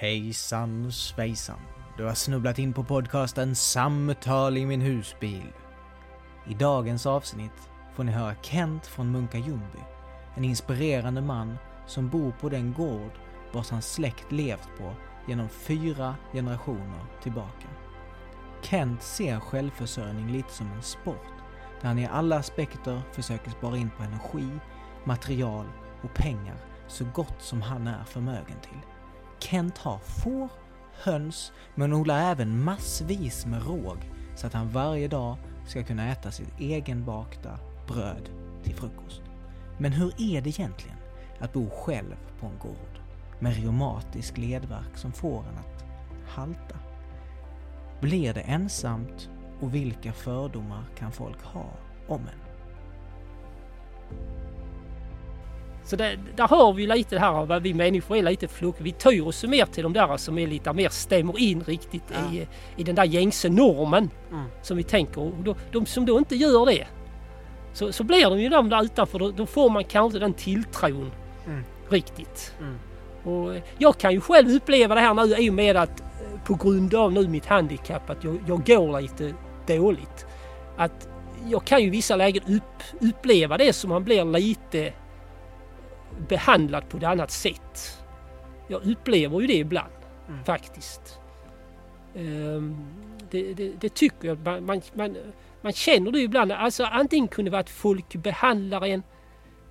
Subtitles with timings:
[0.00, 1.58] Hejsan svejsan.
[1.96, 5.52] Du har snubblat in på podcasten Samtal i min husbil.
[6.46, 9.78] I dagens avsnitt får ni höra Kent från Munka Ljungby.
[10.36, 13.10] En inspirerande man som bor på den gård
[13.52, 14.94] vars hans släkt levt på
[15.28, 17.68] genom fyra generationer tillbaka.
[18.62, 21.34] Kent ser självförsörjning lite som en sport
[21.80, 24.48] där han i alla aspekter försöker spara in på energi,
[25.04, 25.66] material
[26.02, 26.56] och pengar
[26.88, 28.80] så gott som han är förmögen till.
[29.40, 30.48] Kent har får,
[31.02, 33.98] höns men odlar även massvis med råg
[34.36, 37.58] så att han varje dag ska kunna äta sitt egenbakta
[37.88, 38.30] bröd
[38.62, 39.22] till frukost.
[39.78, 40.96] Men hur är det egentligen
[41.40, 43.00] att bo själv på en gård
[43.38, 45.84] med reumatisk ledvärk som får en att
[46.28, 46.76] halta?
[48.00, 49.28] Blir det ensamt
[49.60, 51.66] och vilka fördomar kan folk ha
[52.08, 52.40] om en?
[55.84, 58.84] Så det, där har vi lite det här vad vi människor är lite flockiga.
[58.84, 62.34] Vi tyr oss mer till de där som är lite mer stämmer in riktigt Ja.
[62.34, 62.46] i,
[62.76, 64.44] i den där gängse normen Mm.
[64.62, 65.20] som vi tänker.
[65.20, 66.86] Och då, de som då inte gör det
[67.72, 69.18] så, så blir de ju de där utanför.
[69.18, 71.10] Då, då får man kanske den tilltron
[71.46, 71.64] Mm.
[71.88, 72.54] riktigt.
[72.60, 72.78] Mm.
[73.24, 76.06] Och jag kan ju själv uppleva det här nu i och med att eh,
[76.46, 79.34] på grund av nu mitt handikapp att jag, jag går lite
[79.66, 80.26] dåligt.
[80.76, 81.08] Att
[81.50, 84.92] jag kan ju i vissa lägen upp, uppleva det som man blir lite
[86.28, 88.04] behandlad på ett annat sätt.
[88.68, 89.92] Jag upplever ju det ibland
[90.30, 90.44] Mm.
[90.44, 91.20] faktiskt.
[92.14, 92.76] Ehm,
[93.30, 94.38] det, det, det tycker jag.
[94.38, 95.16] Man, man, man,
[95.60, 96.52] man känner det ibland.
[96.52, 99.02] Alltså antingen kunde det vara att folk behandlar en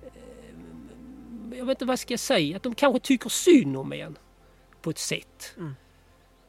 [0.02, 4.18] eh, jag vet inte vad ska jag säga, att de kanske tycker synd om en
[4.82, 5.54] på ett sätt.
[5.56, 5.76] Mm.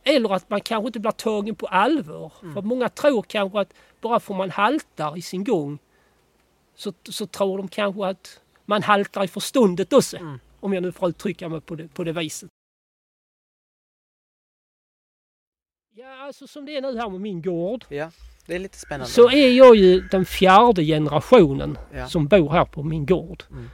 [0.04, 2.34] Eller att man kanske inte blir tagen på allvar.
[2.42, 2.54] Mm.
[2.54, 5.80] För många tror kanske att bara för man haltar i sin gång
[6.76, 8.42] så, så tror de kanske att
[8.72, 10.18] man haltar i förståndet också.
[10.18, 10.40] Mm.
[10.60, 12.50] Om jag nu får uttrycka mig på det, på det viset.
[15.96, 18.12] Ja, alltså som det är nu här med min gård Ja,
[18.46, 19.06] det är lite spännande.
[19.12, 22.08] så är jag ju den fjärde generationen Ja.
[22.10, 23.44] som bor här på min gård.
[23.52, 23.70] Mm.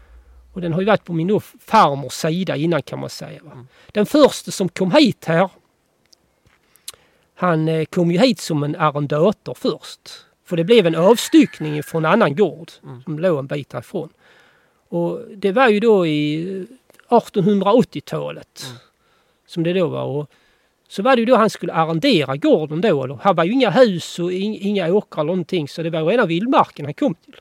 [0.53, 3.39] Och den har ju varit på min farmors sida innan kan man säga.
[3.39, 3.67] Mm.
[3.91, 5.49] Den första som kom hit här
[7.35, 10.09] han eh, kom ju hit som en arrendator först.
[10.43, 13.01] För det blev en avstyckning från en annan gård Mm.
[13.03, 14.09] som låg en bit härifrån.
[14.89, 16.49] Och det var ju då i
[17.09, 18.77] eh, 1880-talet Mm.
[19.47, 20.03] som det då var.
[20.03, 20.29] Och
[20.87, 23.03] så var det ju då han skulle arrendera gården då.
[23.03, 26.05] Eller, här var ju inga hus och in, inga åkrar eller någonting så det var
[26.05, 27.35] rena vildmarken han kom till.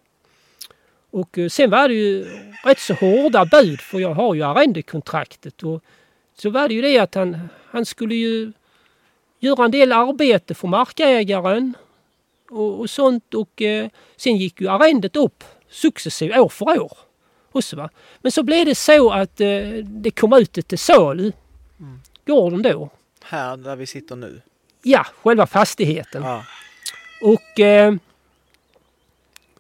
[1.10, 2.24] Och eh, sen var det ju
[2.64, 5.62] rätt så hårda bud för jag har ju arrendekontraktet.
[5.62, 5.82] Och
[6.38, 8.52] så var det ju det att han, han skulle ju
[9.38, 11.74] göra en del arbete för markägaren
[12.50, 13.34] och, och sånt.
[13.34, 16.92] Och eh, sen gick ju arrendet upp successivt år för år.
[17.56, 17.90] Också, va?
[18.20, 19.48] Men så blev det så att eh,
[19.84, 21.32] det kom ut det till salu.
[21.80, 22.00] Mm.
[22.26, 22.90] Gården då.
[23.22, 24.40] Här där vi sitter nu.
[24.82, 26.22] Ja, själva fastigheten.
[26.22, 26.44] Ja.
[27.20, 27.94] Och eh,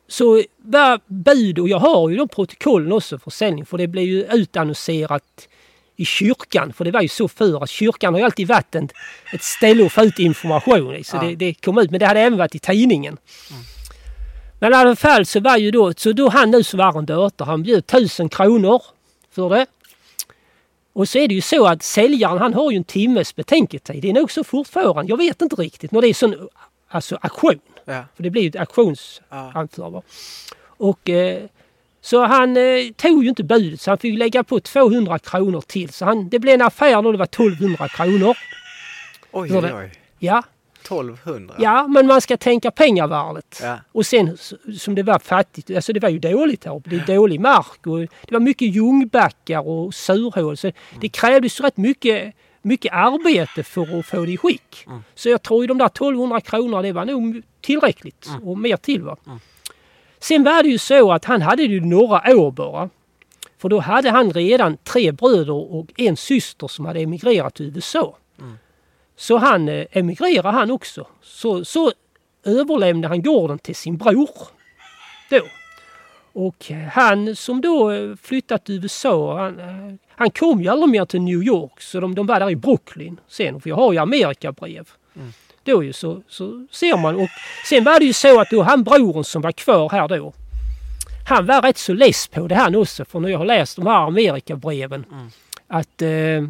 [0.08, 4.04] så var bud, och jag har ju de protokollen också för försäljning för det blev
[4.04, 5.48] ju utannonserat
[5.96, 6.72] i kyrkan.
[6.72, 8.88] För det var ju så förr att kyrkan har ju alltid varit en,
[9.32, 11.04] ett ställe att få ut information i.
[11.04, 11.22] Så Ja.
[11.22, 13.16] det, det kom ut, men det hade även varit i tidningen.
[14.58, 17.44] Men i alla fall så var ju då, så då han nu som var arrendator,
[17.44, 18.82] han bjöd tusen kronor
[19.30, 19.66] för det.
[20.92, 24.02] Och så är det ju så att säljaren han har ju en timmes betänketid.
[24.02, 25.12] Det är nog så fortfarande.
[25.12, 26.48] Jag vet inte riktigt när det är sån
[26.88, 27.60] alltså auktion.
[27.84, 28.04] Ja.
[28.16, 30.02] För det blir ju ett auktions Ja.
[30.58, 31.42] Och eh,
[32.00, 35.92] så han eh, tog ju inte budet så han fick lägga på 200 kronor till.
[35.92, 38.36] Så han, det blev en affär då det var 1200 kronor.
[39.32, 39.92] Oj, oj, oj.
[40.18, 40.42] Ja,
[40.86, 41.54] 1200.
[41.58, 43.60] ja men man ska tänka pengavärdet.
[43.62, 43.76] Ja.
[43.92, 44.36] Och sen
[44.78, 46.90] som det var fattigt, alltså det var ju dåligt här uppe.
[46.90, 50.56] Det är dålig mark och det var mycket ljungbackar och surhål.
[50.56, 54.84] Så det krävdes rätt mycket, mycket arbete för att få det i skick.
[54.86, 55.02] Mm.
[55.14, 58.48] Så jag tror ju de där 1200 kronorna det var nog tillräckligt Mm.
[58.48, 59.02] och mer till.
[59.02, 59.16] Va?
[60.18, 62.90] Sen var det ju så att han hade ju några år bara.
[63.58, 68.16] För då hade han redan tre bröder och en syster som hade emigrerat till USA.
[69.16, 71.06] Så han eh, emigrerade han också.
[71.22, 71.92] Så, så
[72.44, 74.48] överlämnade han gården till sin bror.
[75.30, 75.40] Då.
[76.32, 81.04] Och eh, han som då eh, flyttat till USA, han, han kom ju aldrig mer
[81.04, 83.60] till New York så de, de var där i Brooklyn sen.
[83.60, 84.88] För jag har ju Amerikabrev.
[85.16, 85.32] Mm.
[85.64, 87.16] Då ju så, så ser man.
[87.16, 87.28] Och
[87.68, 90.32] sen var det ju så att då han brodern som var kvar här då.
[91.28, 93.86] Han var rätt så less på det här också för när jag har läst de
[93.86, 95.04] här Amerikabreven.
[95.12, 95.30] Mm.
[95.68, 96.48] Att eh,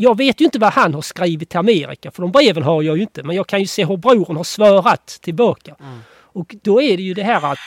[0.00, 2.96] jag vet ju inte vad han har skrivit till Amerika för de breven har jag
[2.96, 3.22] ju inte.
[3.22, 5.76] Men jag kan ju se hur brodern har svarat tillbaka.
[5.80, 5.98] Mm.
[6.10, 7.58] Och då är det ju det här att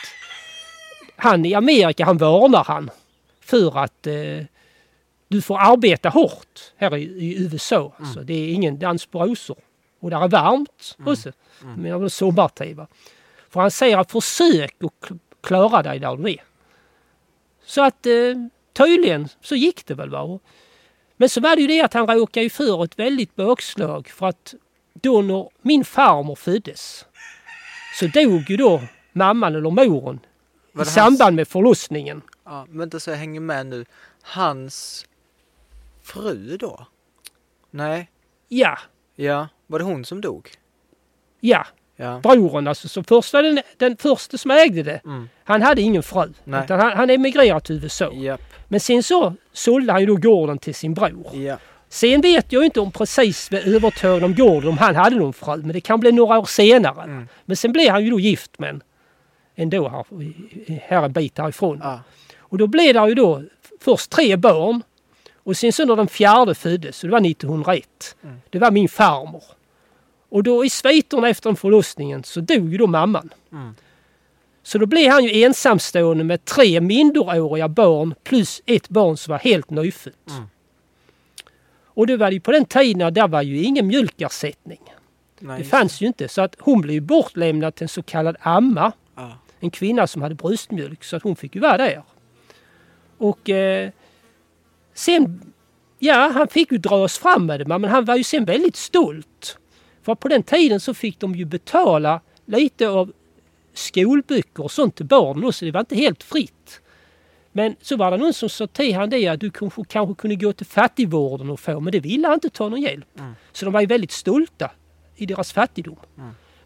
[1.16, 2.89] han i Amerika han varnar han
[3.42, 4.13] för att eh,
[5.28, 7.94] du får arbeta hårt här i, i USA.
[7.98, 8.19] Alltså.
[8.19, 9.57] Det är ingen dans på rosor.
[10.00, 11.31] Och där är varmt också.
[11.62, 12.75] Men det är sommartid.
[12.75, 12.88] Va?
[13.50, 15.12] För han säger att försök att
[15.42, 16.44] klara dig där du är.
[17.66, 18.13] Så att eh,
[18.74, 20.10] tydligen så gick det väl.
[20.10, 20.22] Va?
[20.22, 20.42] Och-
[21.21, 24.07] Men så var det ju det att han råkade ju för ett väldigt bakslag.
[24.09, 24.53] För att
[24.94, 27.06] då när min farmor föddes
[28.00, 28.81] så dog ju då
[29.13, 30.19] mamman eller moren
[30.73, 32.21] i det samband med förlossningen.
[32.45, 33.85] Ja, vänta så jag hänger med nu.
[34.21, 35.06] Hans
[36.03, 36.85] fru då?
[37.71, 38.12] Nej.
[38.47, 38.79] Ja,
[39.15, 40.50] Ja, var det hon som dog?
[41.39, 42.19] ja, Ja.
[42.23, 42.88] brodern alltså.
[42.88, 45.01] Så först var den, den första som ägde det.
[45.05, 45.29] Mm.
[45.43, 46.33] Han hade ingen fru.
[46.43, 46.63] Nej.
[46.63, 48.11] Utan han, han emigrerade till USA.
[48.13, 48.41] Japp.
[48.67, 51.35] Men sen så sålde han ju då gården till sin bror.
[51.35, 51.57] Ja.
[51.89, 55.57] Sen vet jag inte om precis vid övertagandet om gården om han hade någon fru.
[55.57, 57.03] Men det kan bli några år senare.
[57.03, 57.27] Mm.
[57.45, 58.83] Men sen blev han ju då gift med en
[59.55, 60.05] ändå här,
[60.88, 61.79] här en bit härifrån.
[61.83, 61.99] ja.
[62.38, 63.43] Och då blev det ju då
[63.79, 64.83] först tre barn.
[65.43, 68.15] Och sen så när den fjärde föddes, så det var 1901.
[68.23, 68.41] Mm.
[68.49, 69.43] Det var min farmor.
[70.31, 73.30] Och då i sviterna efter förlossningen så dog ju då mamman.
[73.51, 73.75] Mm.
[74.63, 79.39] Så då blev han ju ensamstående med tre minderåriga barn plus ett barn som var
[79.39, 80.30] helt nyfött.
[80.30, 80.44] Mm.
[81.86, 84.80] Och det var ju på den tiden det var ju ingen mjölkersättning.
[85.39, 86.28] Nej, Det fanns ju inte.
[86.28, 88.92] Så att hon blev ju bortlämnad till en så kallad amma.
[89.16, 89.38] Ja.
[89.60, 91.04] En kvinna som hade bröstmjölk.
[91.04, 92.04] Så att hon fick ju vara där.
[93.18, 93.89] Och eh,
[94.94, 95.54] sen,
[96.00, 99.57] ja han fick ju dras fram med det men han var ju sen väldigt stolt.
[100.03, 103.12] För på den tiden så fick de ju betala lite av
[103.74, 105.65] skolböcker och sånt till barnen också.
[105.65, 106.81] Det var inte helt fritt.
[107.51, 110.36] Men så var det någon som sa till han det att du kanske, kanske kunde
[110.36, 113.19] gå till fattigvården och få, men det ville han inte ta någon hjälp.
[113.19, 113.33] Mm.
[113.51, 114.71] Så de var ju väldigt stolta
[115.15, 115.98] i deras fattigdom.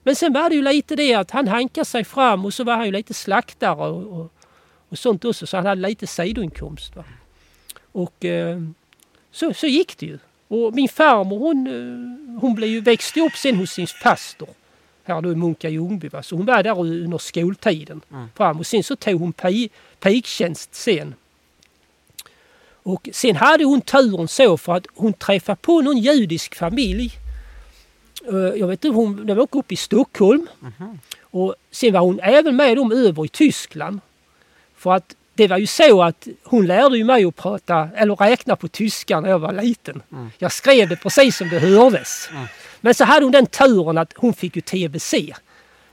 [0.04, 2.76] Men sen var det ju lite det att han hankade sig fram och så var
[2.76, 4.34] han ju lite slaktare och, och,
[4.90, 5.48] och sånt också.
[5.48, 6.96] Så han hade lite sidoinkomst.
[6.96, 7.04] Va?
[7.92, 8.62] Och eh,
[9.32, 10.20] så, så gick det ju.
[10.48, 14.48] Och min farmor hon, eh, hon blev ju, växte upp sen hos sin faster.
[15.04, 16.08] Här då i Munka Ljungby.
[16.10, 16.24] Va?
[16.24, 18.02] Så hon var där under skoltiden.
[18.12, 18.28] Mm.
[18.36, 18.60] Fram.
[18.60, 19.70] Och sen så tog hon pi-
[20.00, 21.16] piktjänst sen.
[22.84, 27.12] Och sen hade hon turen så för att hon träffade på någon judisk familj.
[28.28, 30.48] Eh, Jag vet inte, hon, de var uppe i Stockholm.
[30.60, 31.00] Mhm.
[31.22, 34.00] Och sen var hon även med dem över i Tyskland.
[34.76, 38.56] För att det var ju så att hon lärde ju mig att prata eller räkna
[38.56, 40.02] på tyska när jag var liten.
[40.12, 40.32] Mm.
[40.38, 42.30] Jag skrev det precis som det hördes.
[42.32, 42.46] Mm.
[42.82, 45.14] Men så hade hon den turen att hon fick ju TBC.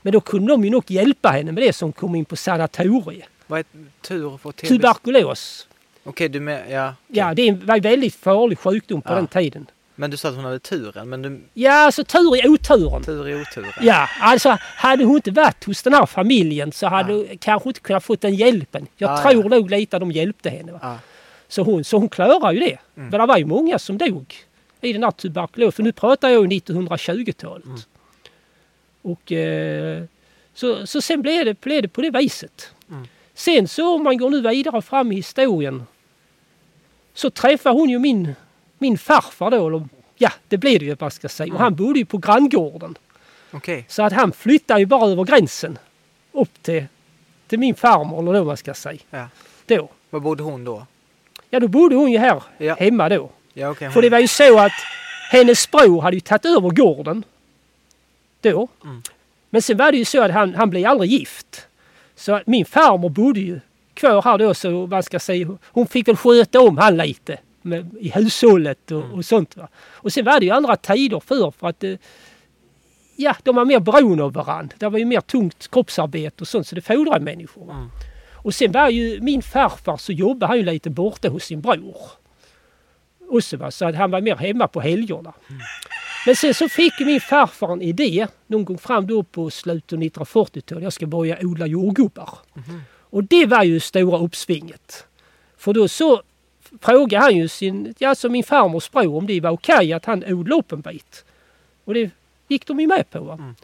[0.01, 3.29] Men då kunde de ju nog hjälpa henne med det som kom in på sanatoriet.
[3.47, 3.65] Vad är
[4.01, 4.67] tur för TBC?
[4.67, 5.67] Tuberkulos.
[6.03, 6.93] Okej, du med, ja.
[7.09, 7.19] okej.
[7.19, 9.15] Ja, det var en väldigt farlig sjukdom på Ja.
[9.15, 9.65] den tiden.
[9.95, 13.03] Men du sa att hon hade turen, men du, Ja, alltså tur i oturen.
[13.03, 13.71] tur i oturen.
[13.81, 17.79] Ja, alltså hade hon inte varit hos den här familjen så hade hon kanske inte
[17.79, 18.87] kunnat få den hjälpen.
[18.97, 19.49] Jag Ja, tror ja.
[19.49, 20.79] nog lite att de hjälpte henne.
[20.81, 20.97] Ja.
[21.47, 22.77] Så, hon, så hon klarar ju det.
[22.97, 23.09] Mm.
[23.09, 24.35] Men det var ju många som dog
[24.81, 25.71] i den här tuberkulosen.
[25.71, 27.65] För nu pratar jag ju 1920-talet.
[27.65, 27.79] Mm.
[29.01, 30.03] Och eh,
[30.53, 32.71] så, så sen blev det, blev det på det viset.
[32.91, 33.07] Mm.
[33.33, 35.83] Sen så om man går nu vidare fram i historien
[37.13, 38.35] så träffar hon ju min,
[38.83, 39.67] min farfar då.
[39.67, 39.83] Eller,
[40.17, 41.45] ja, det blev det ju man ska säga.
[41.53, 41.63] Och Mm.
[41.63, 42.97] han bodde ju på granngården.
[43.51, 43.85] Okej.
[43.87, 45.77] Så att han flyttade ju bara över gränsen
[46.31, 46.85] upp till,
[47.47, 48.99] till min farmor eller då man ska säga.
[49.09, 49.27] Ja.
[49.65, 49.89] Då.
[50.09, 50.85] Var bodde hon då?
[51.49, 52.75] Ja, då bodde hon ju här Ja.
[52.79, 53.29] hemma då.
[53.53, 53.91] Ja, okej.
[53.91, 54.71] För det var ju så att
[55.31, 57.23] hennes bror hade ju tagit över gården
[58.41, 58.67] då.
[58.83, 59.01] Mm.
[59.49, 61.67] Men sen var det ju så att han, han blev aldrig gift.
[62.15, 63.59] Så att min farmor bodde ju
[63.93, 67.95] kvar här då så man ska säga, hon fick väl sköta om han lite med,
[67.99, 69.13] i hushållet och, Mm.
[69.13, 69.57] och sånt.
[69.57, 69.67] Va?
[69.93, 71.95] Och sen var det ju andra tider för för att eh,
[73.15, 74.75] ja, de var mer beroende av varandra.
[74.79, 77.71] Det var ju mer tungt kroppsarbete och sånt så det fordrade människor.
[77.71, 77.89] Mm.
[78.31, 81.97] Och sen var ju min farfar så jobbade han ju lite borta hos sin bror.
[83.29, 83.71] Också, va?
[83.71, 85.33] Så att han var mer hemma på helgerna.
[86.25, 89.99] Men sen så fick min farfar en idé någon gång fram då på slutet av
[89.99, 90.83] 1940-talet.
[90.83, 92.29] Jag ska börja odla jordgubbar.
[92.53, 92.81] Mhm.
[93.09, 95.05] Och det var ju stora uppsvinget.
[95.57, 96.21] För då så
[96.81, 100.59] frågade han ju sin, alltså min farmors bror om det var okej att han odlade
[100.59, 101.25] upp en bit.
[101.85, 102.11] Och det
[102.47, 103.19] gick de ju med på.
[103.19, 103.33] Va?
[103.33, 103.55] Mm.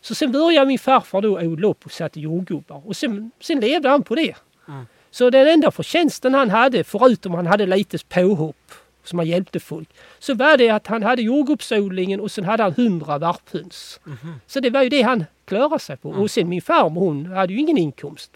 [0.00, 2.82] Så sen började min farfar då odla upp och satte jordgubbar.
[2.88, 4.34] Och sen, sen levde han på det.
[4.68, 4.86] Mm.
[5.10, 8.72] Så den enda förtjänsten han hade, förutom han hade lite påhopp
[9.04, 9.88] som han hjälpte folk,
[10.18, 14.00] så var det att han hade jordgubbsodlingen och sen hade han hundra varphöns.
[14.04, 14.40] Mhm.
[14.46, 16.08] Så det var ju det han klarade sig på.
[16.08, 16.20] Mm.
[16.20, 18.30] Och sen min farmor hon hade ju ingen inkomst.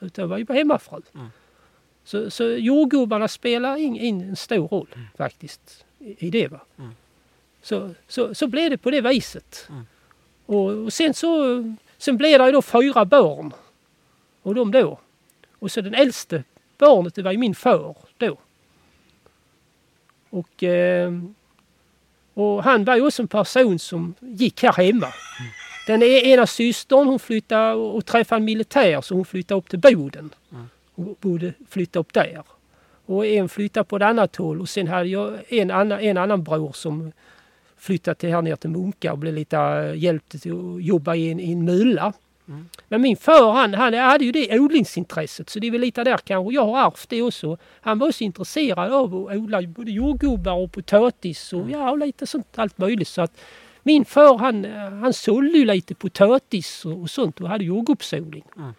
[0.00, 1.02] Utan var ju bara hemmafru.
[2.12, 2.24] Mm.
[2.24, 6.48] Så, så jordgubbarna spelar in, in en stor roll faktiskt i, i det.
[6.48, 6.60] Va?
[6.78, 6.90] Mm.
[7.62, 9.66] Så, så, så blev det på det viset.
[9.68, 9.86] Mm.
[10.46, 11.64] Och, och sen så
[11.98, 13.52] sen blev det ju då fyra barn.
[14.42, 14.98] Och de då.
[15.58, 16.44] Och så den äldste
[16.78, 18.38] barnet det var ju min far då.
[20.30, 21.12] Och, eh,
[22.34, 25.12] och han var ju också en person som gick här hemma.
[25.86, 29.78] Den e- ena systern hon flyttade och träffade en militär så hon flyttade upp till
[29.78, 30.34] Boden.
[30.50, 30.56] Och
[31.20, 32.42] bodde, flyttade upp där.
[33.06, 36.42] Och en flyttade på ett annat håll och sen hade jag en annan, en annan
[36.42, 37.12] bror som
[37.76, 41.30] flyttade till här ner till Munka och blev lite eh, hjälpt till att jobba i
[41.30, 42.12] en, i en mylla.
[42.88, 46.16] Men min far han, han hade ju det odlingsintresset så det är väl lite där
[46.16, 47.58] kanske jag har ärvt det också.
[47.80, 52.26] Han var också intresserad av att odla både jordgubbar och potatis och ja, och lite
[52.26, 53.08] sånt allt möjligt.
[53.08, 53.40] Så att
[53.82, 54.64] min far han,
[55.02, 58.44] han sålde ju lite potatis och, och sånt och hade jordgubbsodling.
[58.56, 58.72] Mm.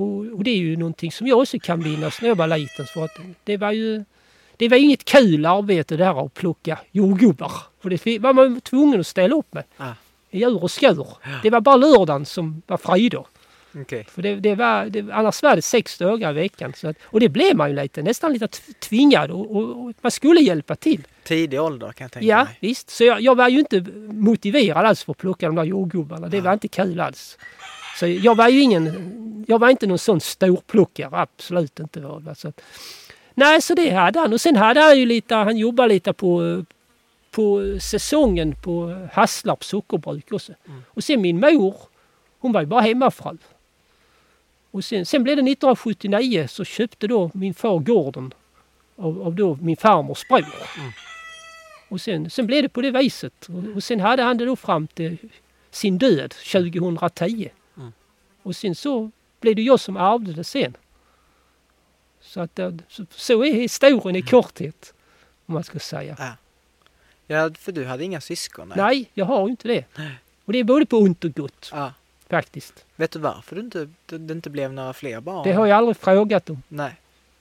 [0.00, 2.86] Och, och det är ju någonting som jag också kan minnas när jag var liten.
[2.86, 4.04] För att det var ju
[4.56, 7.52] det var inget kul arbete där att plocka jordgubbar.
[7.82, 9.64] För det var man tvungen att ställa upp med.
[9.76, 9.92] Ah,
[10.30, 11.06] I djur och skur.
[11.42, 13.26] Det var bara lördagen som var fridag.
[13.80, 14.04] okej.
[14.10, 16.72] För det, det var, det, annars var det sex dagar i veckan.
[16.76, 18.48] Så att, och det blev man ju lite, nästan lite
[18.88, 21.02] tvingad och, och, och man skulle hjälpa till.
[21.24, 22.56] Tidig ålder kan jag tänka Ja, mig.
[22.60, 22.90] visst.
[22.90, 23.80] Så jag, jag var ju inte
[24.12, 26.28] motiverad alls för att plocka de där jordgubbarna.
[26.28, 27.38] Det var inte kul alls.
[27.98, 28.84] Så jag var ju ingen,
[29.48, 32.00] jag var inte någon sån storplockare, absolut inte.
[32.00, 32.34] Var det.
[32.34, 32.60] Så att,
[33.34, 34.32] nej, så det hade han.
[34.32, 36.64] Och sen hade han ju lite, han jobbade lite på,
[37.30, 40.52] på säsongen på Hasslarps sockerbruk också.
[40.86, 41.74] Och sen min mor,
[42.38, 43.38] hon var ju bara hemmafru.
[44.70, 48.34] Och sen, sen blev det 1979 så köpte då min far gården
[48.96, 50.44] av, av då min farmors bror.
[51.88, 53.48] Och sen, sen blev det på det viset.
[53.48, 55.16] Och, och sen hade han det då fram till
[55.70, 57.50] sin död 2010.
[57.76, 57.92] Mm.
[58.42, 60.76] Och sen så blev det jag som ärvde det sen.
[62.20, 64.94] Så, att, så, så är historien i korthet.
[65.46, 66.16] Om man ska säga.
[66.18, 66.32] Ja.
[67.26, 68.68] ja, för du hade inga syskon?
[68.68, 68.76] Nej.
[68.78, 69.84] Nej, jag har inte det.
[69.96, 70.10] Nej.
[70.44, 71.92] Och det är både på ont och gott Ja.
[72.28, 72.84] faktiskt.
[72.96, 75.48] Vet du varför du inte, det, det inte blev några fler barn?
[75.48, 76.62] Det har jag aldrig frågat dem.
[76.68, 76.94] Nej.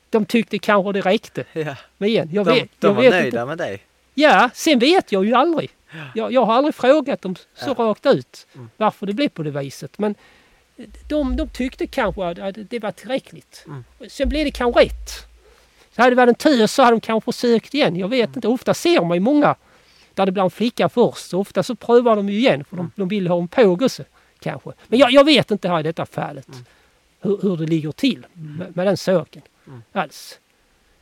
[0.10, 1.46] De tyckte kanske det räckte.
[1.54, 1.76] Ja.
[1.98, 3.46] Men igen, jag De, vet, de jag var vet nöjda inte.
[3.46, 3.84] med dig?
[4.14, 5.70] Ja, sen vet jag ju aldrig.
[6.16, 7.46] Jag, jag har aldrig frågat dem så
[7.78, 7.84] Ja.
[7.84, 8.70] rakt ut Mm.
[8.78, 9.98] varför det blev på det viset.
[10.00, 10.16] Men
[11.08, 13.64] de, de tyckte kanske att, att det var tillräckligt.
[13.68, 13.84] Mm.
[14.10, 15.28] Sen blev det kanske rätt.
[15.96, 17.96] Så hade det varit en tös så hade de kanske försökt igen.
[17.96, 18.48] Jag vet inte.
[18.48, 19.56] Ofta ser man ju många
[20.14, 21.30] där det blir en flicka först.
[21.30, 24.06] Så ofta så prövar de ju igen för de, de vill ha en pågelse
[24.40, 24.72] kanske.
[24.88, 26.48] Men jag, jag vet inte här i detta fallet
[27.22, 29.82] hur, hur det ligger till med, med den saken Mm.
[29.92, 30.40] alls.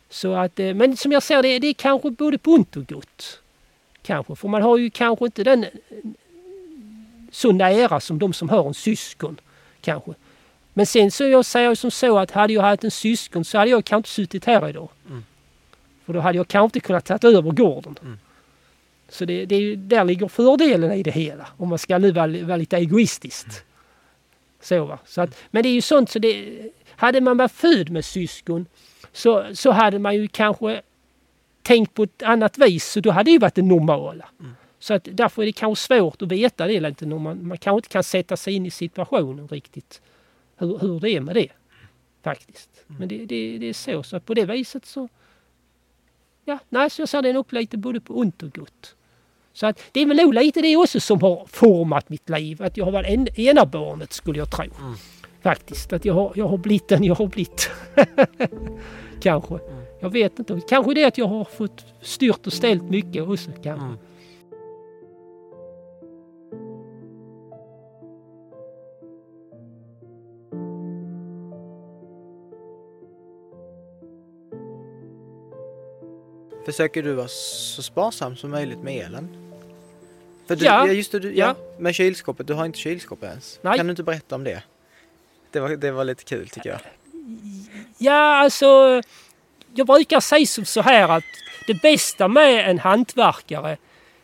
[0.10, 2.88] Så att, eh, men som jag ser det, det är kanske både på ont och
[2.88, 3.40] gott.
[4.02, 5.66] Kanske, för man har ju kanske inte den
[7.32, 9.40] så nära som de som har en syskon.
[9.88, 10.14] Kanske.
[10.74, 13.72] Men sen så jag säger som så att hade jag haft en syskon så hade
[13.72, 14.90] jag kanske inte suttit här idag.
[15.10, 15.24] Mm.
[16.06, 17.96] För då hade jag kanske inte kunnat ta över gården.
[18.02, 18.20] Mm.
[19.10, 21.48] Så det, det där ligger fördelen i det hela.
[21.58, 23.64] Om man ska nu vara, vara lite egoistiskt.
[24.62, 25.00] Så, va?
[25.06, 26.60] Så att, men det är ju sånt så det...
[26.90, 28.66] Hade man varit född med syskon
[29.12, 30.82] så, så hade man ju kanske
[31.62, 32.92] tänkt på ett annat vis.
[32.92, 34.26] Så då hade det ju varit det normala.
[34.80, 37.06] Så att därför är det kanske svårt att veta det lite.
[37.06, 40.02] När man, man kanske inte kan sätta sig in i situationen riktigt.
[40.56, 41.50] Hur, hur det är med det.
[42.24, 42.70] Faktiskt.
[42.88, 44.04] Men det, det, det är så.
[44.04, 45.10] Så att på det viset så...
[46.46, 48.96] Ja, nej, så jag ser det nog lite både på ont och gott.
[49.54, 52.64] Så att det är väl nog lite det också som har format mitt liv.
[52.64, 54.66] Att jag har varit en, ena barnet skulle jag tro.
[55.42, 55.94] Faktiskt.
[55.94, 57.72] Att jag har, jag har blivit den jag har blivit.
[59.22, 59.60] kanske.
[60.00, 60.62] Jag vet inte.
[60.70, 63.86] Kanske det att jag har fått styrt och ställt mycket också kanske.
[63.86, 63.98] Mm.
[76.68, 79.38] Försöker du vara så sparsam som möjligt med elen?
[80.48, 80.88] För du, Ja.
[80.88, 81.46] just det, du, ja.
[81.48, 81.56] Ja.
[81.80, 83.60] Med kylskåpet, du har inte kylskåp ens.
[83.62, 83.78] Nej.
[83.78, 84.64] Kan du inte berätta om det?
[85.52, 86.80] Det var, det var lite kul tycker jag.
[87.98, 89.02] Ja, alltså.
[89.74, 91.24] Jag brukar säga som så här att
[91.68, 93.78] det bästa med en hantverkare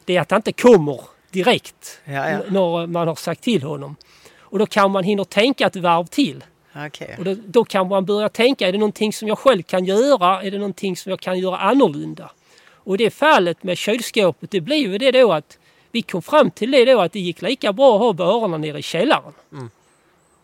[0.05, 2.39] det är att han inte kommer direkt Ja, ja.
[2.49, 3.95] när man har sagt till honom.
[4.39, 6.43] Och då kan man hinna tänka ett varv till.
[6.75, 7.15] Okej.
[7.17, 10.43] Och då, då kan man börja tänka, är det någonting som jag själv kan göra?
[10.43, 12.31] Är det någonting som jag kan göra annorlunda?
[12.73, 15.57] Och det fallet med kylskåpet, det blev ju det då att
[15.91, 18.79] vi kom fram till det då att det gick lika bra att ha börarna nere
[18.79, 19.33] i källaren.
[19.51, 19.69] Mm.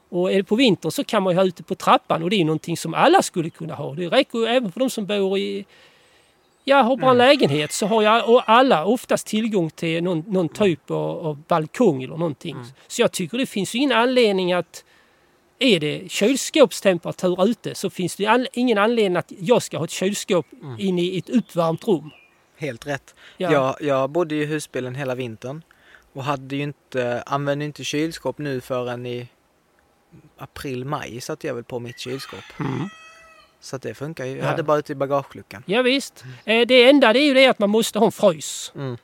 [0.09, 2.41] Och är det på vintern så kan man ju ha ute på trappan och det
[2.41, 3.93] är någonting som alla skulle kunna ha.
[3.93, 5.65] Det räcker ju även för de som bor i
[6.63, 10.50] Ja, har bara en lägenhet så har jag och alla oftast tillgång till någon, någon
[10.50, 12.55] typ av, av balkong eller någonting.
[12.88, 14.83] Så jag tycker det finns ju ingen anledning att
[15.60, 19.92] är det kylskåpstemperatur ute så finns det all, ingen anledning att jag ska ha ett
[19.92, 20.46] kylskåp
[20.80, 22.10] inne i ett uppvärmt rum.
[22.58, 23.16] Helt rätt.
[23.38, 23.51] Ja.
[23.51, 25.63] Jag, jag bodde i husbilen hela vintern
[26.13, 29.28] och hade ju inte, använde inte kylskåp nu förrän i
[30.38, 32.39] april, maj satte jag väl på mitt kylskåp.
[32.60, 32.89] Mm.
[33.62, 34.32] Så att det funkar ju.
[34.32, 34.50] Jag Ja.
[34.50, 35.63] hade bara ute i bagageluckan.
[35.66, 36.24] Ja, visst.
[36.46, 38.72] Eh, Det enda det är ju det att man måste ha en frys.
[38.75, 38.98] Mm.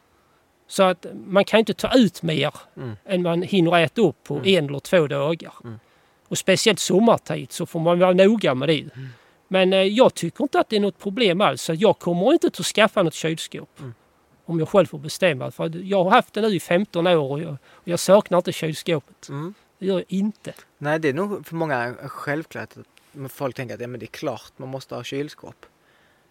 [0.67, 2.95] Så att man kan inte ta ut mer Mm.
[3.05, 5.53] än man hinner äta upp på en eller två dagar.
[6.27, 8.79] Och speciellt sommartid så får man vara noga med det.
[8.81, 9.07] Mm.
[9.47, 11.69] Men eh, jag tycker inte att det är något problem alls.
[11.69, 13.79] Jag kommer inte att skaffa något kylskåp.
[13.79, 13.93] Mm.
[14.45, 15.51] Om jag själv får bestämma.
[15.51, 18.51] För jag har haft det nu i 15 år och jag, och jag saknar inte
[18.51, 19.29] kylskåpet.
[19.29, 19.53] Mm.
[19.79, 20.53] Det gör jag inte.
[20.77, 24.07] Nej, det är nog för många självklart att folk tänker att ja, men det är
[24.07, 25.65] klart man måste ha kylskåp.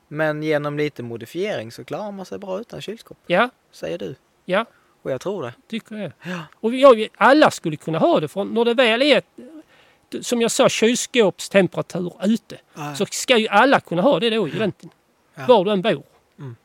[0.09, 4.15] Men genom lite modifiering så klarar man sig bra utan kylskåp, Ja, säger du.
[4.45, 4.65] ja,
[5.03, 5.53] Och jag tror det.
[5.69, 6.13] tycker jag.
[6.23, 6.41] Ja.
[6.55, 8.29] Och jag, alla skulle kunna ha det.
[8.29, 9.23] För när det väl är,
[10.21, 12.59] som jag sa, kylskåpstemperatur ute.
[12.97, 14.95] Så ska ju alla kunna ha det då egentligen.
[15.35, 15.45] Ja.
[15.49, 16.03] Var du än bor.
[16.39, 16.57] Mm.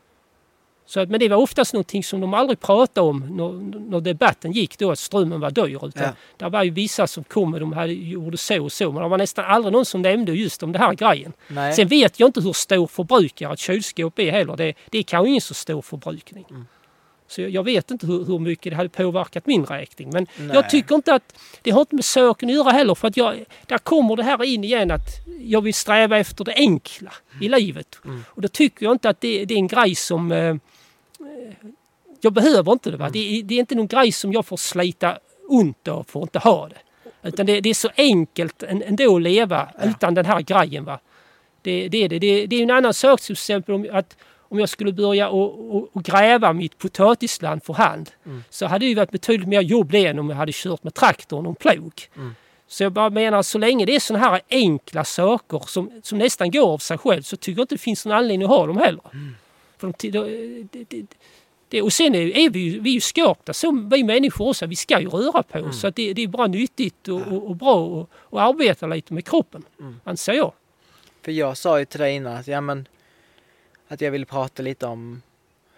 [0.86, 4.78] Så men det var oftast någonting som de aldrig pratade om när, när debatten gick
[4.78, 5.88] då att strömmen var dyr.
[5.88, 6.14] Utan Ja.
[6.38, 8.92] Det var ju vissa som kom och de hade, gjorde så och så.
[8.92, 11.34] Men det var nästan aldrig någon som nämnde just om det här grejen.
[11.48, 11.74] Nej.
[11.74, 14.56] Sen vet jag inte hur stor förbrukare ett kylskåp är heller.
[14.56, 16.46] Det, det är kanske ingen så stor förbrukning.
[16.50, 16.66] Mm.
[17.30, 20.10] Så jag, jag vet inte hur, hur mycket det hade påverkat min räkning.
[20.14, 20.50] Men Nej.
[20.54, 22.96] jag tycker inte att det har inte med saken att göra heller.
[22.96, 25.08] För att jag, där kommer det här in igen att
[25.42, 28.00] jag vill sträva efter det enkla i livet.
[28.06, 28.24] Mm.
[28.30, 30.32] Och då tycker jag inte att det, det är en grej som...
[30.32, 30.56] Eh, eh,
[32.22, 32.98] jag behöver inte det.
[32.98, 33.10] Va?
[33.10, 35.18] Det, är- det är inte någon grej som jag får slita
[35.50, 36.78] ont av för att inte ha det.
[37.30, 39.90] Utan det, det är så enkelt än- ändå att leva Ja.
[39.90, 40.86] utan den här grejen.
[40.86, 41.00] Va?
[41.62, 42.20] Det, det, är det.
[42.20, 44.18] Det, det är en annan sak till exempel om, att
[44.50, 48.44] om jag skulle börja och, och, och gräva mitt potatisland för hand Mm.
[48.50, 50.94] så hade det ju varit betydligt mer jobb det än om jag hade kört med
[50.94, 51.94] traktorn och plog.
[52.16, 52.36] Mm.
[52.68, 56.52] Så jag bara menar så länge det är sådana här enkla saker som, som nästan
[56.52, 58.78] går av sig själv så tycker jag inte det finns någon anledning att ha dem
[58.78, 59.02] heller.
[59.14, 59.36] Mm.
[59.78, 61.06] För de, de- det, det,
[61.70, 64.66] det, och sen är, är vi ju, vi är ju skapta som vi människor också.
[64.66, 65.64] Vi ska ju röra på oss.
[65.64, 65.74] Mm.
[65.74, 68.02] Så det, det är bara nyttigt och, och, och bra
[68.32, 69.64] att arbeta lite med kroppen.
[69.80, 70.00] Mm.
[70.04, 70.52] Anser jag.
[71.22, 72.88] För jag sa ju till dig innan att, ja, men,
[73.90, 75.22] att jag vill prata lite om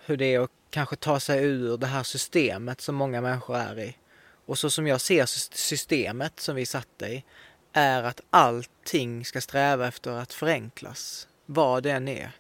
[0.06, 3.80] hur det är att kanske ta sig ur det här systemet som många människor är
[3.80, 3.97] i.
[4.45, 7.24] Och så som jag ser sys- systemet som vi satt i
[7.74, 11.28] är att allting ska sträva efter att förenklas.
[11.45, 12.32] Vad det än är.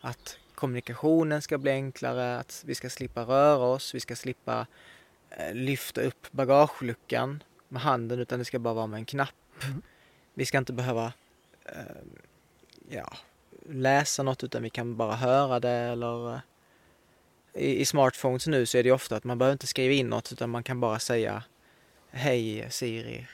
[0.00, 4.66] Att kommunikationen ska bli enklare, att vi ska slippa röra oss, vi ska slippa
[5.30, 9.64] eh, lyfta upp bagageluckan med handen utan det ska bara vara med en knapp.
[10.34, 11.12] Vi ska inte behöva
[11.64, 12.02] eh,
[12.88, 13.16] ja,
[13.70, 16.40] läsa något utan vi kan bara höra det eller eh,
[17.54, 20.32] i, i smartphones nu så är det ofta att man behöver inte skriva in något
[20.32, 21.42] utan man kan bara säga
[22.10, 23.26] Hej Siri,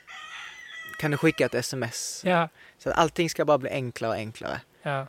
[0.99, 2.23] kan du skicka ett sms?
[2.25, 4.61] Ja, Så att allting ska bara bli enklare och enklare.
[4.83, 5.07] ja.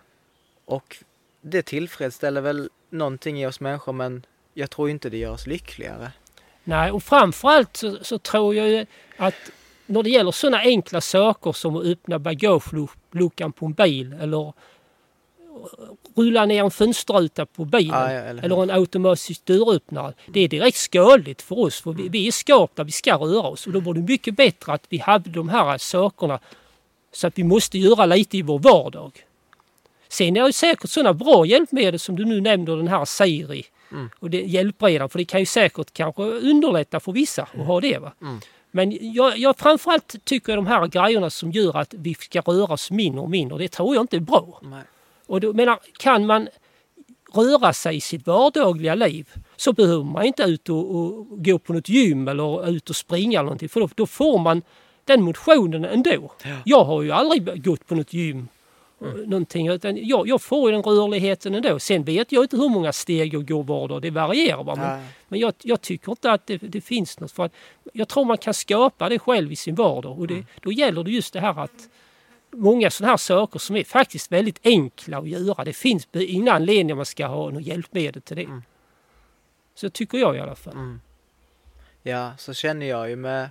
[0.65, 0.97] Och
[1.41, 6.11] det tillfredsställer väl någonting i oss människor men jag tror inte det gör oss lyckligare.
[6.63, 8.85] Nej, och framförallt så, så tror jag ju
[9.17, 9.33] att
[9.85, 14.53] när det gäller sådana enkla saker som att öppna bagageluckan på en bil eller
[16.15, 20.13] rulla ner en fönsterruta på bilen Ja, ja, eller eller en automatisk dörröppnare.
[20.27, 23.67] Det är direkt skadligt för oss för vi, vi är skapta, vi ska röra oss
[23.67, 26.39] och då var det mycket bättre att vi hade de här sakerna
[27.11, 29.11] så att vi måste göra lite i vår vardag.
[30.07, 34.09] Sen är det säkert sådana bra hjälpmedel som du nu nämner, den här Siri Mm.
[34.19, 37.97] och det hjälpredan för det kan ju säkert kanske underlätta för vissa att ha det.
[37.97, 38.13] Va?
[38.21, 38.39] Mm.
[38.71, 42.91] Men jag, jag framförallt tycker de här grejerna som gör att vi ska röra oss
[42.91, 44.61] mindre och mindre, det tror jag inte är bra.
[44.63, 44.81] Nej.
[45.27, 46.47] Och då menar, kan man
[47.33, 51.73] röra sig i sitt vardagliga liv så behöver man inte ut och, och gå på
[51.73, 54.61] något gym eller ut och springa eller någonting för då, då får man
[55.05, 56.31] den motionen ändå.
[56.43, 56.57] Ja.
[56.65, 58.47] Jag har ju aldrig gått på något gym
[59.01, 59.29] mm.
[59.29, 61.79] någonting utan jag, jag får den rörligheten ändå.
[61.79, 64.63] Sen vet jag inte hur många steg jag går var dag, det varierar.
[64.63, 64.75] Va?
[64.75, 67.31] Men, men jag, jag tycker inte att det, det finns något.
[67.31, 67.53] För att
[67.93, 71.11] jag tror man kan skapa det själv i sin vardag och det, då gäller det
[71.11, 71.89] just det här att
[72.55, 75.63] många sådana här saker som är faktiskt väldigt enkla att göra.
[75.63, 78.43] Det finns ingen anledning att man ska ha något hjälpmedel till det.
[78.43, 78.63] Mm.
[79.75, 80.73] Så tycker jag i alla fall.
[80.73, 81.01] Mm.
[82.03, 83.49] Ja, så känner jag ju med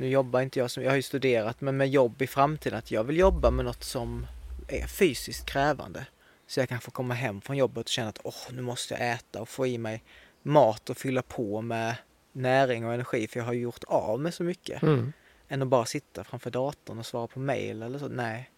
[0.00, 2.90] nu jobbar inte jag som, jag har ju studerat, men med jobb i framtiden att
[2.90, 4.26] jag vill jobba med något som
[4.68, 6.06] är fysiskt krävande.
[6.46, 9.12] Så jag kan få komma hem från jobbet och känna att åh, nu måste jag
[9.12, 10.02] äta och få i mig
[10.42, 11.94] mat och fylla på med
[12.32, 14.82] näring och energi för jag har gjort av med så mycket.
[14.82, 15.12] Mm.
[15.52, 18.08] Än att bara sitta framför datorn och svara på mail eller så.
[18.08, 18.50] Nej,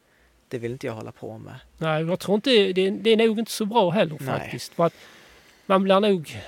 [0.48, 1.54] det vill inte jag hålla på med.
[1.78, 4.28] Nej, jag tror inte det, det är nog inte så bra heller Nej.
[4.28, 4.74] faktiskt.
[4.74, 4.94] För att
[5.66, 6.40] man blir nog...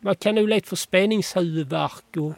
[0.00, 2.32] Man kan nog lätt få spänningshuvudvärk och,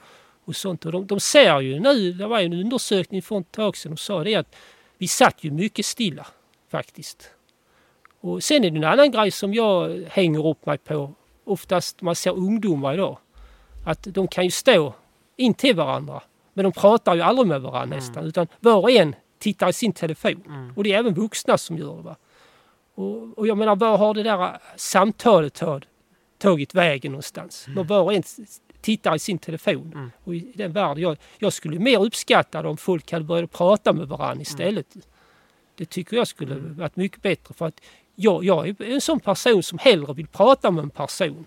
[0.44, 0.86] och sånt.
[0.86, 3.92] Och de, de ser ju nu, det var ju en undersökning för ett tag sedan,
[3.92, 4.56] de sa det att
[4.98, 6.26] vi satt ju mycket stilla
[6.68, 7.30] faktiskt.
[8.20, 11.14] Och sen är det en annan grej som jag hänger upp mig på.
[11.44, 13.18] Oftast man ser ungdomar idag.
[13.86, 14.94] Att de kan ju stå
[15.36, 16.22] in till varandra.
[16.52, 18.24] Men de pratar ju aldrig med varandra nästan.
[18.24, 20.42] Utan var och en tittar i sin telefon.
[20.46, 20.72] Mm.
[20.76, 22.02] Och det är även vuxna som gör det.
[22.02, 22.16] Va?
[22.94, 25.86] Och, och jag menar, var har det där samtalet tag,
[26.38, 27.66] tagit vägen någonstans?
[27.68, 28.22] När var och en
[28.80, 29.92] tittar i sin telefon.
[29.94, 30.10] Mm.
[30.24, 33.92] Och i den världen, jag, jag skulle mer uppskatta det om folk hade börjat prata
[33.92, 34.86] med varandra istället.
[35.74, 37.54] Det tycker jag skulle varit mycket bättre.
[37.54, 37.80] För att
[38.14, 41.46] jag, jag är en sån person som hellre vill prata med en person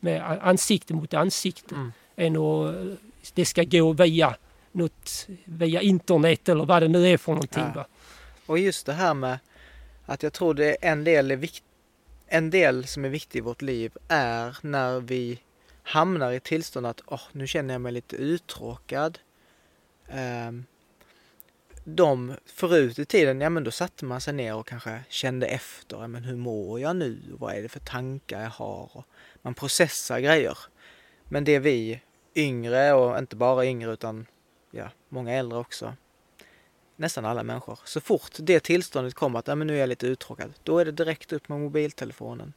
[0.00, 1.92] med ansikte mot ansikte Mm.
[2.16, 2.74] än att
[3.34, 4.36] det ska gå via
[4.72, 7.64] något, via internet eller vad det nu är för någonting.
[7.74, 7.86] Ja.
[8.46, 9.38] Och just det här med
[10.06, 11.64] att jag tror det en del, är vikt,
[12.26, 15.38] en del som är viktig i vårt liv är när vi
[15.82, 19.18] hamnar i tillstånd att åh, nu känner jag mig lite uttråkad.
[20.08, 20.64] Ehm,
[21.84, 25.96] de förut i tiden, ja men då satte man sig ner och kanske kände efter.
[26.00, 27.18] Ja, men hur mår jag nu?
[27.30, 28.90] Vad är det för tankar jag har?
[28.96, 29.04] Och
[29.42, 30.58] man processar grejer.
[31.24, 32.00] Men det vi
[32.36, 34.26] yngre och inte bara yngre utan
[34.70, 35.94] ja, många äldre också
[36.96, 37.78] nästan alla människor.
[37.84, 40.84] Så fort det tillståndet kommer att ja, men nu är jag lite uttråkad, då är
[40.84, 42.52] det direkt upp med mobiltelefonen.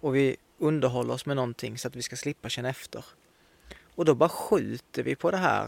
[0.00, 3.04] Och vi underhåller oss med någonting så att vi ska slippa känna efter.
[3.94, 5.64] Och då bara skjuter vi på det här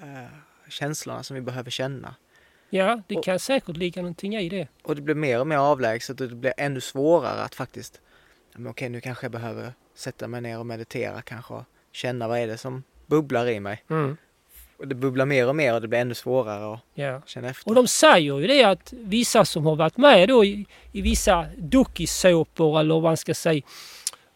[0.00, 2.14] eh, känslorna som vi behöver känna.
[2.70, 4.68] Ja, det Och- kan säkert ligga någonting i det.
[4.82, 8.00] Och det blir mer och mer avlägset och det blir ännu svårare att faktiskt,
[8.54, 12.38] men okej nu kanske jag behöver sätta mig ner och meditera kanske och känna vad
[12.38, 13.82] är det som bubblar i mig.
[13.90, 14.16] Mm.
[14.78, 17.22] Och det bubblar mer och mer och det blir ännu svårare att Ja.
[17.26, 17.68] känna efter.
[17.70, 21.46] Och de säger ju det att vissa som har varit med då i, i vissa
[21.58, 23.62] dokusåpor eller vad man ska säga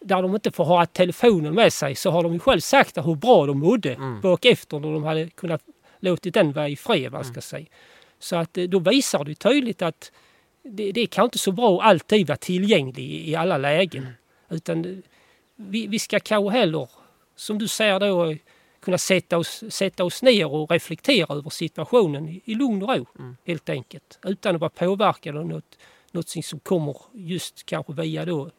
[0.00, 3.14] där de inte får ha telefonen med sig så har de ju själv sagt hur
[3.14, 4.20] bra de mådde Mm.
[4.20, 5.62] bak efter när de hade kunnat
[6.00, 7.12] låtit den vara i fred.
[7.12, 7.66] Man ska säga.
[8.18, 10.12] Så att eh, då visar det tydligt att
[10.62, 14.06] det, det kan inte så bra att alltid vara tillgänglig i, i alla lägen.
[14.50, 14.90] Utan eh,
[15.56, 16.88] vi, vi ska kanske heller,
[17.36, 18.34] som du säger då,
[18.86, 23.06] kunna sätta oss, sätta oss ner och reflektera över situationen i, i lugn och ro.
[23.18, 23.36] Mm.
[23.44, 24.18] Helt enkelt.
[24.22, 25.78] Utan att vara påverkad av något,
[26.12, 28.50] något som kommer just kanske via då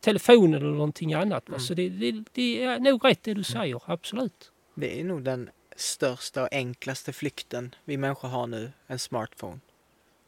[0.00, 1.48] telefonen eller någonting annat.
[1.48, 1.60] Mm.
[1.60, 4.52] Så det, det, det är nog rätt det du säger, absolut.
[4.74, 9.60] Det är nog den största och enklaste flykten vi människor har nu, en smartphone.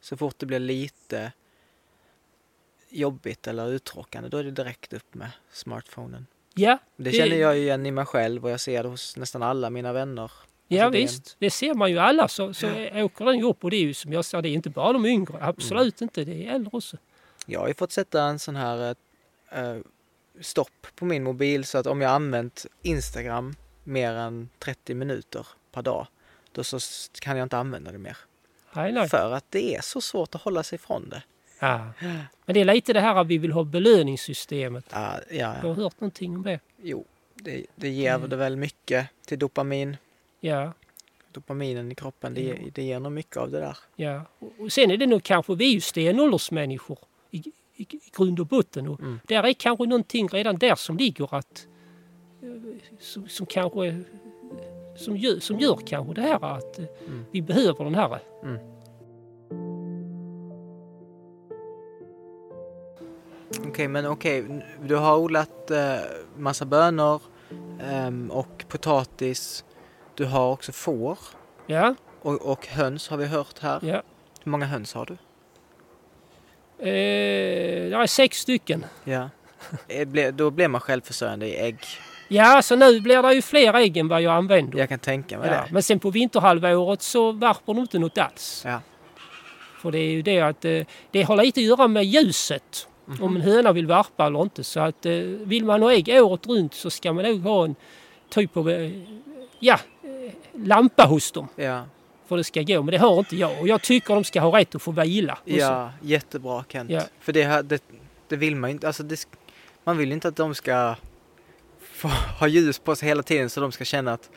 [0.00, 1.33] Så fort det blir lite
[2.88, 6.27] jobbigt eller uttråkande, då är det direkt upp med smartphonen.
[6.55, 9.17] Ja, Det Det- känner jag ju igen i mig själv och jag ser det hos
[9.17, 10.31] nästan alla mina vänner.
[10.69, 11.37] ja Alltså, det är en- visst.
[11.38, 13.95] Det ser man ju alla så, så åker den ju upp och det är ju
[13.95, 15.38] som jag sa, det är inte bara de yngre.
[15.40, 16.05] Absolut Mm.
[16.05, 16.97] inte, det är äldre också.
[17.47, 18.95] Jag har ju fått sätta en sån här
[19.51, 19.77] eh,
[20.40, 25.83] stopp på min mobil så att om jag använt Instagram mer än 30 minuter per
[25.83, 26.07] dag,
[26.53, 26.79] då så
[27.21, 28.17] kan jag inte använda det mer.
[29.09, 31.23] För att det är så svårt att hålla sig ifrån det.
[31.59, 31.90] Ja.
[32.47, 34.85] Men det är lite det här att vi vill ha belöningssystemet.
[34.93, 36.61] Ja, ja, Jag har hört någonting om det.
[36.83, 38.29] Jo, det, det ger Mm.
[38.29, 39.97] det väl mycket till dopamin.
[40.40, 40.73] Ja,
[41.33, 43.77] Dopaminen i kroppen, det, det ger nog mycket av det där.
[43.97, 44.23] ja.
[44.59, 46.99] Och- sen är det nog kanske, vi är ju stenåldersmänniskor
[47.31, 47.37] i,
[47.77, 47.87] i, i
[48.17, 48.88] grund och botten.
[48.88, 49.21] Och Mm.
[49.29, 51.67] Där är kanske någonting redan där som ligger att
[52.43, 52.49] eh,
[53.01, 54.01] som, som kanske
[54.97, 57.25] som gör, som gör kanske det här att eh, Mm.
[57.31, 58.19] vi behöver den här.
[58.43, 58.59] Mm.
[63.68, 64.44] Okej, men okej,
[64.83, 65.96] du har odlat eh,
[66.37, 67.22] massa bönor
[67.83, 69.64] ehm, och potatis.
[70.14, 71.18] Du har också får
[71.66, 73.78] Ja, och, och höns har vi hört här.
[73.83, 74.02] ja.
[74.44, 75.12] Hur många höns har du?
[76.78, 78.87] Eh, det är sex stycken.
[79.04, 79.30] Ja.
[79.88, 81.78] Eh, Då blir man självförsörjande i ägg.
[82.28, 84.78] Ja, så nu blir det ju fler ägg än vad jag använder.
[84.78, 85.66] Jag kan tänka mig Ja, det.
[85.72, 88.62] men sen på vinterhalvåret så värper de inte något alls.
[88.66, 88.80] Ja.
[89.83, 90.80] För det är ju det att eh,
[91.11, 92.88] det har lite att göra med ljuset.
[93.07, 93.23] Mhm.
[93.23, 94.64] Om en höna vill värpa eller inte.
[94.64, 97.75] Så att eh, vill man ha ägg året runt så ska man nog ha en
[98.29, 98.90] typ av eh,
[99.59, 100.33] ja, eh,
[100.64, 101.49] lampa hos dem.
[101.57, 101.83] Ja,
[102.29, 102.83] För det ska gå.
[102.83, 103.61] Men det har inte jag.
[103.61, 105.33] Och jag tycker de ska ha rätt att få vila.
[105.45, 106.90] Och så- ja jättebra Kent.
[106.90, 107.03] Ja.
[107.21, 107.83] För det, här- det,
[108.29, 108.87] det vill man ju inte.
[108.87, 109.27] Alltså det,
[109.85, 110.95] man vill ju inte att de ska
[111.81, 112.09] få
[112.40, 114.31] ha ljus på sig hela tiden så de ska känna att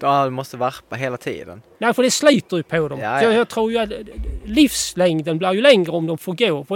[0.00, 1.62] ja, de måste varpa hela tiden.
[1.78, 3.00] Nej, för det sliter ju på dem.
[3.00, 3.32] Ja, ja.
[3.32, 3.90] Jag tror ju att
[4.44, 6.66] livslängden blir ju längre om de får gå.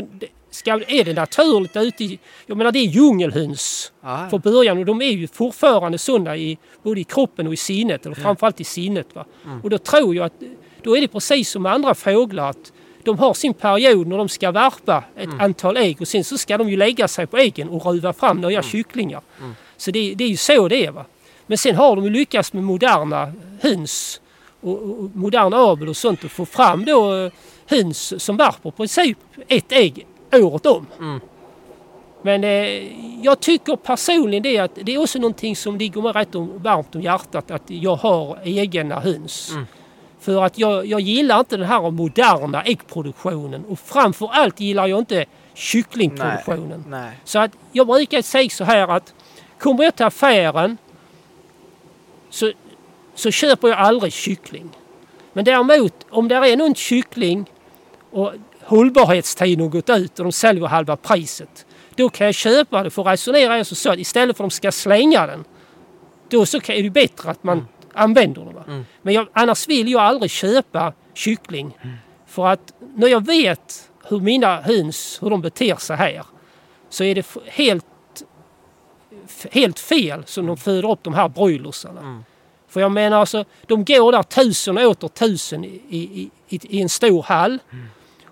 [0.57, 2.19] Ska, är det naturligt ute i...
[2.47, 6.59] Jag menar det är djungelhöns Ja, från början och de är ju fortfarande sådana i,
[6.83, 8.07] både i kroppen och i sinnet.
[8.07, 9.07] Eller framförallt i sinnet.
[9.15, 9.25] Va?
[9.45, 9.61] Mm.
[9.61, 10.33] Och då tror jag att
[10.83, 12.51] då är det precis som med andra fåglar.
[12.51, 12.73] att
[13.05, 15.41] de har sin period när de ska värpa ett Mm.
[15.41, 18.41] antal ägg och sen så ska de ju lägga sig på äggen och ruva fram
[18.41, 19.21] nya kycklingar.
[19.41, 19.55] Mm.
[19.77, 20.91] Så det, det är ju så det är.
[20.91, 21.05] Va?
[21.47, 24.21] Men sen har de ju lyckats med moderna höns
[24.61, 27.33] och, och och modern avel och sånt och få fram då eh,
[27.67, 30.07] höns som värper i princip ett ägg
[30.43, 30.87] året om.
[30.99, 31.21] Mm.
[32.23, 36.35] Men eh, jag tycker personligen det att det är också någonting som ligger mig rätt
[36.35, 39.51] om, varmt om hjärtat att jag har egna höns.
[39.51, 39.67] Mm.
[40.21, 44.99] För att jag, jag gillar inte den här moderna äggproduktionen och framför allt gillar jag
[44.99, 46.85] inte kycklingproduktionen.
[46.89, 47.21] Nej.
[47.25, 49.15] Så att jag brukar säga så här att
[49.59, 50.79] kommer jag till affären
[52.31, 52.53] så,
[53.15, 54.71] så köper jag aldrig kyckling.
[55.33, 57.51] Men däremot om det är någon kyckling
[58.11, 58.33] och
[58.67, 61.67] hållbarhetstiden har gått ut och de säljer halva priset.
[61.95, 64.55] Då kan jag köpa det för att resonera så, så att istället för att de
[64.55, 65.45] ska slänga den.
[66.29, 68.57] Då så är det bättre att man använder den.
[68.57, 68.85] Mm.
[69.03, 71.79] Men jag, annars vill jag aldrig köpa kyckling.
[72.27, 76.23] För att när jag vet hur mina höns hur de beter sig här
[76.89, 77.85] så är det helt,
[79.51, 82.01] helt fel som de föder upp de här broilersarna.
[82.01, 82.25] Mm.
[82.69, 86.83] För jag menar alltså, de går där tusen och åter tusen i, i, i, i
[86.83, 87.59] en stor hall.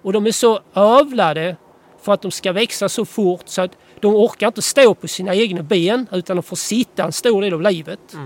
[0.04, 1.56] Och de är så övlade
[2.02, 5.34] för att de ska växa så fort så att de orkar inte stå på sina
[5.34, 8.16] egna ben utan de får sitta en stor del av livet.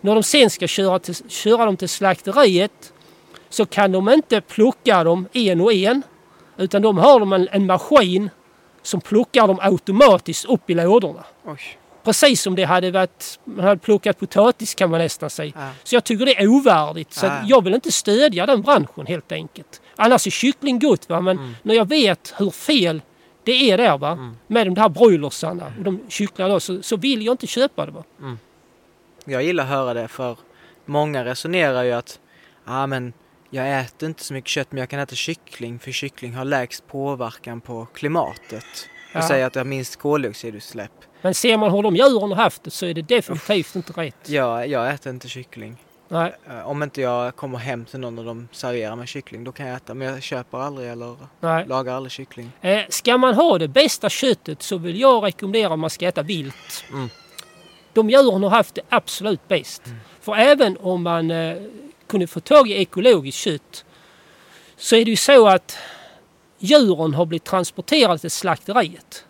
[0.00, 2.92] När de sen ska köra, till, köra dem till slakteriet
[3.48, 6.02] så kan de inte plocka dem en och en
[6.56, 8.30] utan de har de en, en maskin
[8.82, 11.24] som plockar dem automatiskt upp i lådorna.
[11.44, 11.78] Oj.
[12.06, 15.52] Precis som det hade varit, man hade plockat potatis kan man nästan säga.
[15.56, 15.70] Ja.
[15.84, 17.12] Så jag tycker det är ovärdigt.
[17.12, 17.40] Så Ja.
[17.46, 19.80] jag vill inte stödja den branschen helt enkelt.
[19.96, 23.02] Annars är kyckling gott va, men när jag vet hur fel
[23.44, 27.22] det är där va, med de här broilersarna och de kycklarna då, så, så vill
[27.26, 28.04] jag inte köpa det va.
[29.24, 30.38] Jag gillar att höra det för
[30.84, 32.18] många resonerar ju att
[32.64, 33.12] ah, men
[33.50, 36.86] jag äter inte så mycket kött men jag kan äta kyckling för kyckling har lägst
[36.86, 38.88] påverkan på klimatet.
[39.16, 39.28] Och Ja.
[39.28, 40.92] säger att det har minst koldioxidutsläpp.
[41.22, 44.28] Men ser man hur de djuren har haft det så är det definitivt inte rätt.
[44.28, 45.76] Jag, jag äter inte kyckling.
[46.08, 49.52] Nej, Eh, Om inte jag kommer hem till någon och de serverar mig kyckling då
[49.52, 49.94] kan jag äta.
[49.94, 51.66] Men jag köper aldrig eller nej.
[51.68, 52.50] lagar aldrig kyckling.
[52.60, 56.22] Eh, ska man ha det bästa köttet så vill jag rekommendera att man ska äta
[56.22, 56.84] vilt.
[56.92, 57.08] Mm.
[57.92, 59.82] De djuren har haft det absolut bäst.
[60.20, 61.56] För även om man eh,
[62.06, 63.84] kunde få tag i ekologiskt kött
[64.76, 65.76] så är det ju så att
[66.58, 69.24] djuren har blivit transporterade till slakteriet.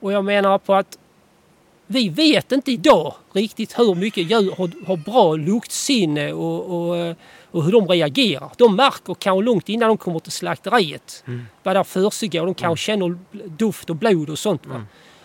[0.00, 0.98] Och jag menar på att
[1.86, 7.16] vi vet inte idag riktigt hur mycket djur har, har bra luktsinne och, och, eh,
[7.50, 8.50] och hur de reagerar.
[8.56, 11.24] De märker kanske långt innan de kommer till slakteriet
[11.62, 12.46] vad där försiggår.
[12.46, 14.66] De kanske känner doft och blod och sånt.
[14.66, 14.82] Va?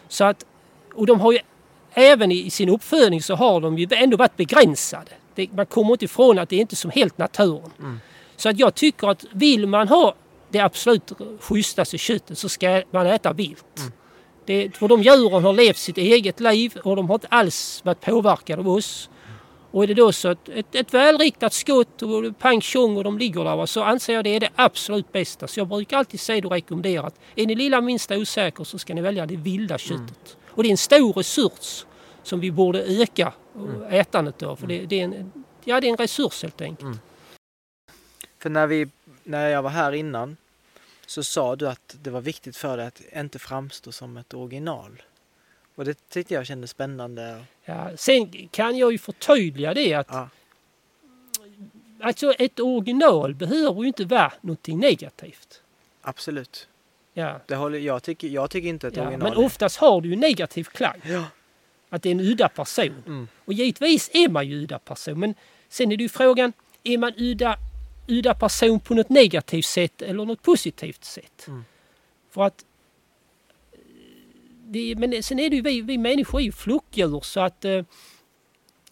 [0.08, 0.46] Så att,
[0.94, 1.40] och de har ju
[1.94, 5.12] även i sin uppfödning så har de ju ändå varit begränsade.
[5.36, 7.72] Det, man kommer inte ifrån att det är inte som helt naturen.
[8.38, 10.16] Så att jag tycker att vill man ha
[10.54, 13.92] det absolut schysstaste köttet så ska man äta vilt.
[14.46, 18.02] Det, för de djuren har levt sitt eget liv och de har inte alls varit
[18.02, 19.10] påverkade av oss.
[19.72, 23.18] Och är det då så att ett, ett välriktat skott och pang tjong och de
[23.18, 25.48] ligger där så anser jag det är det absolut bästa.
[25.48, 28.94] Så jag brukar alltid säga och rekommendera att är ni lilla minsta osäker så ska
[28.94, 30.38] ni välja det vilda köttet.
[30.50, 31.86] Och det är en stor resurs
[32.24, 33.84] som vi borde öka mm.
[33.90, 34.56] ätandet av.
[34.56, 35.32] För det, det, är en,
[35.64, 36.98] ja, det är en resurs helt enkelt.
[38.40, 38.88] För när, vi,
[39.24, 40.38] när jag var här innan
[41.14, 45.02] så sa du att det var viktigt för dig att inte framstå som ett original.
[45.76, 47.44] Och det tyckte jag kändes spännande.
[47.66, 50.30] Ja, sen kan jag ju förtydliga det att Ja.
[52.02, 55.62] alltså ett original behöver ju inte vara någonting negativt.
[56.02, 56.68] Absolut.
[57.14, 60.10] Ja, Det håller, jag, tycker, jag tycker inte ett ja, original men oftast har du
[60.10, 61.02] ju negativ klang.
[61.06, 61.24] Ja.
[61.90, 63.04] Att det är en udda person.
[63.08, 63.28] Mm.
[63.46, 65.20] Och givetvis är man ju udda person.
[65.20, 65.36] Men
[65.70, 67.58] sen är det ju frågan, är man udda,
[68.08, 71.46] udda person på något negativt sätt eller något positivt sätt?
[71.48, 71.66] Mm.
[72.30, 72.66] För att
[73.72, 73.80] eh,
[74.66, 77.86] det, men sen är det ju vi, vi människor är ju flockdjur så att eh,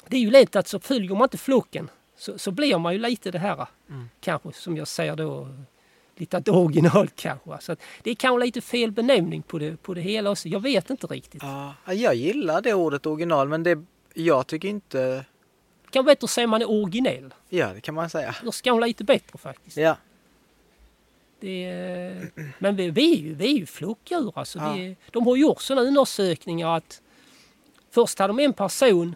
[0.08, 3.00] det är ju lätt att så följer man inte flocken så, så blir man ju
[3.00, 4.10] lite det här Mm.
[4.22, 5.48] kanske som jag säger då
[6.16, 7.58] lite ett original kanske.
[7.62, 10.50] Så att det är kanske lite fel benämning på det, på det hela också.
[10.50, 11.44] Jag vet inte riktigt.
[11.44, 15.26] Ja, jag gillar det ordet original men det, jag tycker inte...
[15.92, 17.34] Det kan vara bättre att säga man är originell.
[17.50, 18.36] Ja, det kan man säga.
[18.44, 19.78] Det ska vara lite bättre faktiskt.
[19.78, 19.98] Ja.
[21.40, 22.28] Det
[22.60, 24.60] men vi, vi är ju, vi är ju flockdjur alltså.
[24.60, 24.74] Ja.
[24.74, 27.02] Det, de har gjort sådana undersökningar att
[27.90, 29.16] först hade de en person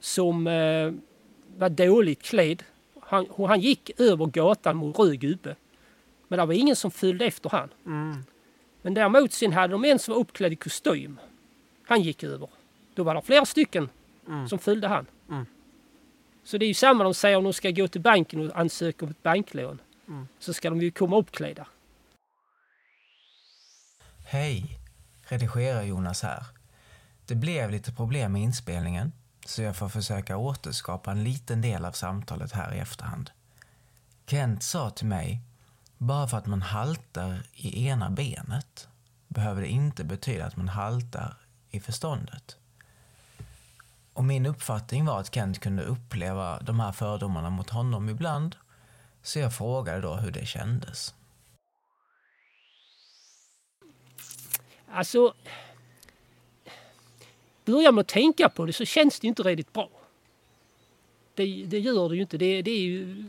[0.00, 0.92] som eh,
[1.56, 2.62] var dåligt klädd.
[3.00, 5.56] Han, han gick över gatan mot röd gubbe.
[6.28, 7.68] Men det var ingen som följde efter han.
[7.86, 8.24] Mm.
[8.82, 11.20] Men däremot sen hade de en som var uppklädd i kostym.
[11.86, 12.48] Han gick över.
[12.94, 13.88] Då var det flera stycken
[14.28, 14.48] Mm.
[14.48, 15.06] som följde han.
[15.30, 15.46] Mm.
[16.44, 19.04] Så det är ju samma de säger om de ska gå till banken och ansöka
[19.04, 19.80] om ett banklån.
[20.08, 20.28] Mm.
[20.38, 21.66] Så ska de ju komma uppklädda.
[24.26, 24.80] Hej!
[25.22, 26.46] Redigerar Jonas här.
[27.26, 29.12] Det blev lite problem med inspelningen
[29.46, 33.30] så jag får försöka återskapa en liten del av samtalet här i efterhand.
[34.26, 35.40] Kent sa till mig,
[35.98, 38.88] bara för att man haltar i ena benet
[39.28, 41.36] behöver det inte betyda att man haltar
[41.70, 42.56] i förståndet.
[44.14, 48.56] Och min uppfattning var att Kent kunde uppleva de här fördomarna mot honom ibland.
[49.22, 51.14] Så jag frågade då hur det kändes.
[54.90, 55.34] Alltså...
[57.64, 59.88] Börjar man tänka på det så känns det inte riktigt bra.
[61.34, 62.38] Det, det gör det ju inte.
[62.38, 63.28] Det, det är, ju,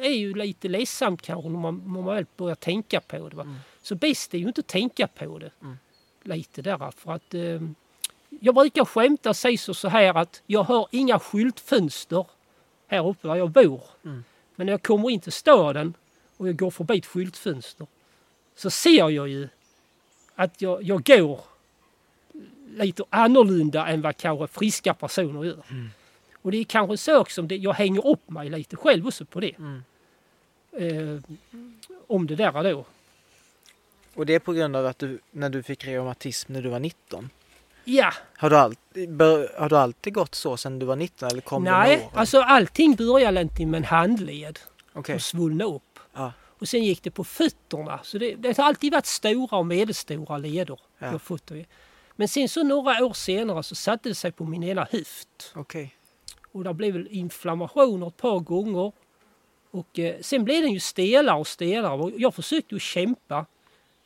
[0.00, 3.36] är ju lite ledsamt kanske när man, när man väl börjar tänka på det.
[3.36, 3.42] Va?
[3.42, 3.56] Mm.
[3.82, 5.50] Så bäst är ju inte att tänka på det.
[5.62, 5.78] Mm.
[6.22, 7.34] Lite där för att...
[8.46, 12.26] Jag brukar skämta och säga så så här att jag har inga skyltfönster
[12.86, 13.82] här uppe där jag bor.
[14.04, 14.24] Mm.
[14.56, 15.94] Men när jag kommer in till staden
[16.36, 17.86] och jag går förbi ett skyltfönster
[18.56, 19.48] så ser jag ju
[20.34, 21.40] att jag, jag går
[22.70, 25.62] lite annorlunda än vad kanske friska personer gör.
[25.70, 25.90] Mm.
[26.42, 29.40] Och det är kanske så också, det, jag hänger upp mig lite själv också på
[29.40, 29.56] det.
[29.58, 29.82] Mm.
[30.72, 31.20] Eh,
[32.06, 32.84] om det där då.
[34.14, 36.80] Och det är på grund av att du, när du fick reumatism när du var
[36.80, 37.30] 19.
[37.88, 41.40] Ja, Har du, alltid, bör, har du alltid gått så sedan du var 19 eller
[41.40, 44.58] kom nej, alltså allting började egentligen med en handled
[44.92, 45.14] Okej.
[45.14, 45.98] och svullna upp.
[46.14, 46.32] Ja.
[46.58, 48.00] Och sen gick det på fötterna.
[48.02, 50.80] Så det, det har alltid varit stora och medelstora leder.
[50.98, 51.12] Ja.
[51.12, 51.50] Jag fått.
[52.16, 55.52] Men sen så några år senare så satte det sig på min ena höft.
[55.54, 55.94] Okej.
[56.52, 58.92] Och det blev inflammationer ett par gånger.
[59.70, 62.12] Och eh, sen blev den ju stelare och stelare.
[62.16, 63.46] Jag försökte ju kämpa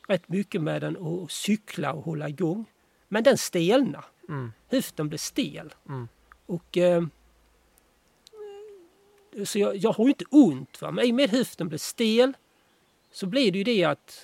[0.08, 2.64] rätt mycket med den och cykla och hålla igång.
[3.12, 4.05] Men den stelnade.
[4.29, 4.53] Mm.
[4.68, 5.75] Höften blev stel.
[5.88, 6.09] Mm.
[6.46, 6.77] Och...
[6.77, 7.05] Eh,
[9.44, 10.83] så jag, jag har ju inte ont.
[10.83, 10.90] Va?
[10.90, 12.33] Men i och med höften blev stel
[13.12, 14.20] så blir det ju det att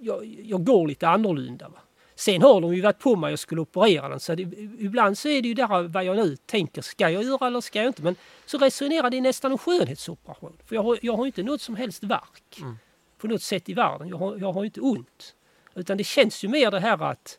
[0.00, 1.68] jag, jag går lite annorlunda.
[1.68, 1.78] Va?
[2.14, 4.20] Sen har de ju varit på mig och skulle operera den.
[4.20, 4.42] Så det,
[4.78, 6.82] ibland så är det ju där vad jag nu tänker.
[6.82, 8.02] Ska jag göra eller ska jag inte?
[8.02, 10.52] Men så resonerar det nästan om skönhetsoperation.
[10.66, 12.78] För jag har, jag har inte något som helst verk Mm.
[13.18, 14.08] på något sätt i världen.
[14.08, 15.34] Jag har, jag har inte ont.
[15.74, 17.38] Utan det känns ju mer det här att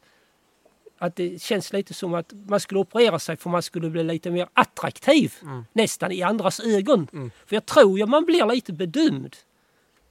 [1.05, 4.31] att det känns lite som att man skulle operera sig för man skulle bli lite
[4.31, 5.65] mer attraktiv Mm.
[5.73, 7.07] nästan i andras ögon.
[7.13, 7.31] Mm.
[7.45, 9.35] För jag tror ju man blir lite bedömd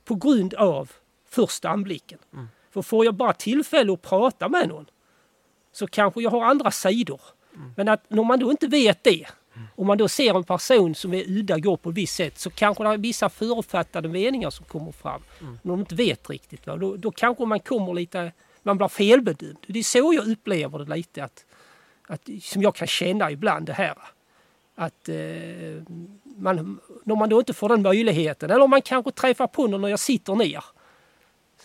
[0.05, 0.91] på grund av
[1.29, 2.19] första anblicken.
[2.33, 2.49] Mm.
[2.71, 4.87] För får jag bara tillfälle att prata med någon
[5.73, 7.21] så kanske jag har andra sidor.
[7.55, 7.73] Mm.
[7.77, 9.27] Men att när man då inte vet det
[9.75, 12.51] och man då ser en person som är udda, går på ett visst sätt så
[12.51, 15.23] kanske det är vissa förutfattade meningar som kommer fram.
[15.41, 15.59] Mm.
[15.63, 16.67] När de inte vet riktigt.
[16.67, 16.77] Va?
[16.77, 19.59] Då, då kanske man kommer lite, man blir felbedömd.
[19.67, 21.25] Det är så jag upplever det lite.
[21.25, 21.45] Att,
[22.07, 23.95] att, som jag kan känna ibland det här.
[24.75, 25.15] Att eh,
[26.37, 29.81] man, när man då inte får den möjligheten eller om man kanske träffar på någon
[29.81, 30.65] när jag sitter ner.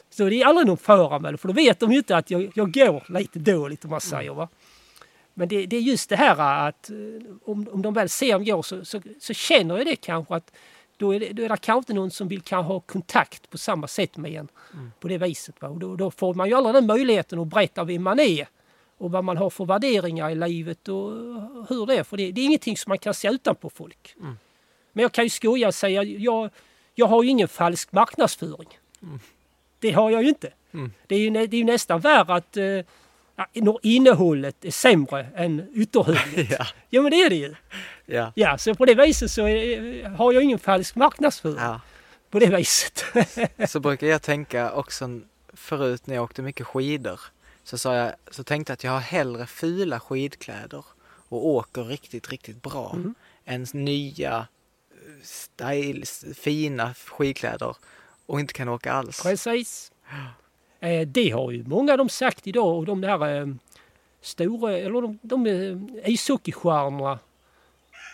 [0.10, 2.32] Så det är aldrig någon fara med det för då vet de ju inte att
[2.32, 4.34] jag, jag går lite dåligt om man säger.
[4.34, 4.48] Va?
[5.34, 6.96] Men det, det är just det här att eh,
[7.46, 10.52] om, om de väl ser mig gå så, så, så känner jag det kanske att
[10.98, 13.88] då är det, då är det kanske någon som vill kanske ha kontakt på samma
[13.88, 14.92] sätt med en Mm.
[15.00, 15.62] på det viset.
[15.62, 15.68] Va?
[15.68, 18.48] Och då, då får man ju aldrig den möjligheten att berätta vem man är
[18.98, 21.12] och vad man har för värderingar i livet och
[21.70, 22.04] hur det är.
[22.04, 24.16] För det, det är ingenting som man kan se utanpå folk.
[24.20, 24.38] Mm.
[24.94, 26.50] Men jag kan ju skoja och säga, jag,
[26.96, 28.80] jag har ju ingen falsk marknadsföring.
[29.80, 30.54] Det har jag ju inte.
[30.74, 30.92] Mm.
[31.08, 32.64] Det, är ju, det är ju nästan värre att eh,
[33.54, 36.50] när innehållet är sämre än ytterhöljet.
[36.60, 36.66] Ja.
[36.90, 37.56] ja men det är det ju.
[38.06, 38.32] Ja.
[38.36, 41.58] Ja, så på det viset så är, har jag ingen falsk marknadsföring.
[41.60, 41.82] ja.
[42.30, 43.06] På det viset.
[43.70, 45.20] Så brukar jag tänka också
[45.54, 47.20] förut när jag åkte mycket skidor.
[47.64, 50.86] Så, sa jag, så tänkte jag att jag har hellre fula skidkläder
[51.30, 53.16] och åker riktigt, riktigt bra Mm.
[53.46, 54.38] än nya
[54.92, 57.76] eh, styles, fina skidkläder
[58.26, 59.24] och inte kan åka alls.
[59.24, 59.92] Precis.
[60.80, 63.48] Eh, det har ju många av dem sagt idag och de där eh,
[64.22, 67.20] stora, eller de, de eh, ishockeystjärnorna.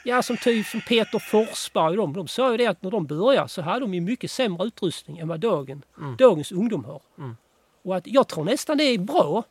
[0.06, 3.06] Ja, som typ som Peter Forsberg och de, de sa ju det att när de
[3.06, 6.16] började så hade de ju mycket sämre utrustning än vad dagen, Mm.
[6.18, 7.02] dagens ungdom har.
[7.18, 7.38] Mm.
[7.84, 9.44] Och att jag tror nästan det är bra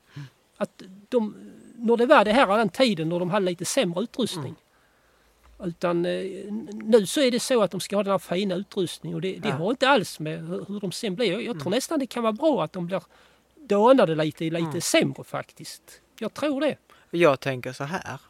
[0.56, 1.34] att de,
[1.76, 4.54] när det var det här den tiden när de hade lite sämre utrustning.
[5.64, 6.24] Utan eh,
[6.72, 9.36] nu så är det så att de ska ha den här fina utrustningen och det,
[9.38, 9.54] det Ja.
[9.54, 11.32] har inte alls med hur, hur de sen blir.
[11.32, 11.70] Jag, jag tror Mm.
[11.76, 13.02] nästan det kan vara bra att de blir
[13.56, 14.80] danade lite, lite Mm.
[14.80, 16.00] sämre faktiskt.
[16.18, 16.76] Jag tror det.
[17.10, 18.20] Jag tänker så här.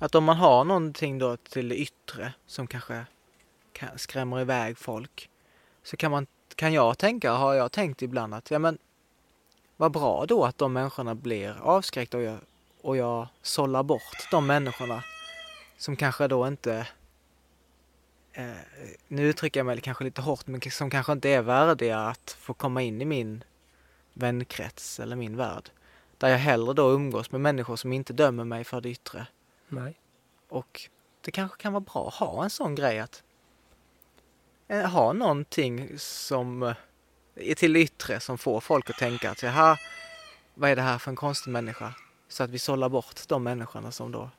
[0.00, 3.04] Att om man har någonting då till det yttre som kanske
[3.72, 5.30] kan- skrämmer iväg folk.
[5.82, 8.78] Så kan, man, kan jag tänka, har jag tänkt ibland att ja men
[9.76, 12.38] vad bra då att de människorna blir avskräckta och jag,
[12.82, 15.02] och jag sållar bort de människorna
[15.80, 16.88] som kanske då inte
[18.32, 18.50] eh,
[19.08, 22.54] nu uttrycker jag mig kanske lite hårt men som kanske inte är värdiga att få
[22.54, 23.44] komma in i min
[24.12, 25.70] vänkrets eller min värld.
[26.18, 29.26] Där jag hellre då umgås med människor som inte dömer mig för det yttre.
[29.68, 29.94] Nej.
[30.48, 30.88] Och
[31.20, 33.22] det kanske kan vara bra att ha en sån grej att
[34.68, 36.74] eh, ha någonting som eh,
[37.34, 39.78] är till det yttre som får folk att tänka att jaha,
[40.54, 41.94] vad är det här för en konstig människa?
[42.28, 44.30] Så att vi sållar bort de människorna som då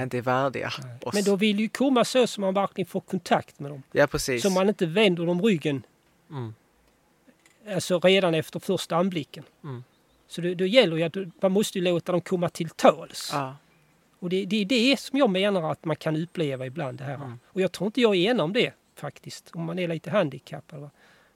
[0.00, 0.78] inte är värdiga oss.
[0.78, 0.96] Mm.
[1.14, 3.82] Men då vill ju komma så som man verkligen får kontakt med dem.
[3.92, 4.42] Ja, precis.
[4.42, 5.82] Så man inte vänder dem ryggen
[6.30, 6.54] Mm.
[7.76, 9.44] alltså redan efter första anblicken.
[9.64, 9.84] Mm.
[10.28, 13.30] Så det, då gäller ju att du- man måste ju låta dem komma till tals.
[13.32, 13.56] Ja.
[14.18, 17.14] Och det, det är det som jag menar att man kan uppleva ibland det här.
[17.14, 17.38] Mm.
[17.46, 20.80] Och jag tror inte jag är enig om det faktiskt, om man är lite handikappad.
[20.80, 20.90] Va?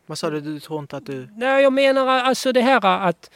[0.07, 0.41] Vad sa du?
[0.41, 1.29] Du tror inte att du...
[1.37, 3.31] Nej, jag menar alltså det här att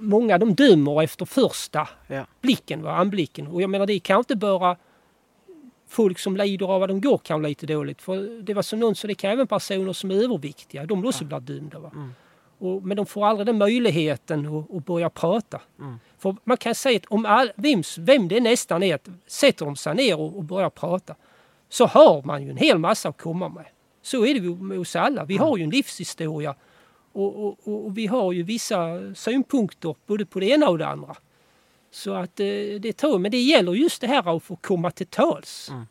[0.00, 2.26] många de dömer efter första Ja.
[2.40, 2.96] blicken, va?
[2.96, 3.46] anblicken.
[3.46, 4.76] Och jag menar det kan inte bara
[5.88, 8.02] folk som lider av att de går kan lite dåligt.
[8.02, 11.24] För det var som någon så det kan även personer som är överviktiga, de också
[11.24, 11.78] blir dömda.
[11.78, 11.90] Va?
[11.94, 12.14] Mm.
[12.58, 15.60] Och, men de får aldrig den möjligheten att, att börja prata.
[15.78, 15.98] Mm.
[16.18, 19.76] För man kan säga att om all, vem, vem det nästan är, att sätter de
[19.76, 21.14] sig ner och, och börjar prata
[21.68, 23.66] så har man ju en hel massa att komma med.
[24.02, 25.24] Så är det ju med oss alla.
[25.24, 26.54] Vi har ju en livshistoria
[27.12, 31.16] och, och, och, vi har ju vissa synpunkter både på det ena och det andra.
[31.90, 32.46] Så att eh,
[32.80, 35.68] det tror jag, men det gäller just det här att få komma till tals.
[35.70, 35.86] Mm.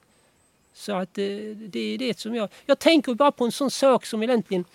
[0.74, 2.49] Så att eh, det är det som jag...
[2.65, 4.65] Jag tänker bara på en sån sak som egentligen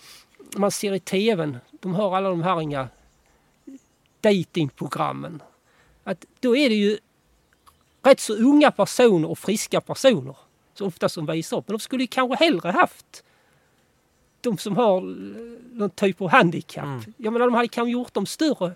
[0.55, 1.57] man ser i tvn.
[1.71, 2.87] De har alla de här inga
[4.21, 5.41] datingprogrammen.
[6.03, 6.97] Att då är det ju
[8.03, 10.35] rätt så unga personer och friska personer
[10.73, 11.67] så ofta som visar upp.
[11.67, 13.23] Men de skulle ju kanske hellre haft
[14.45, 15.01] de som har
[15.75, 16.83] någon typ av handikapp.
[16.83, 17.01] Mm.
[17.17, 18.71] Jag menar, de hade kanske gjort dem större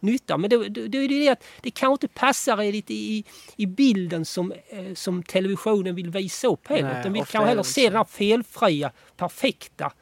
[0.00, 0.36] nytta.
[0.38, 3.24] Men då, då, då är det det att det kanske inte passar riktigt i,
[3.56, 7.10] i bilden som, eh, som televisionen vill visa upp heller.
[7.10, 9.92] Nej, ofta kanske är hellre se den här felfria, perfekta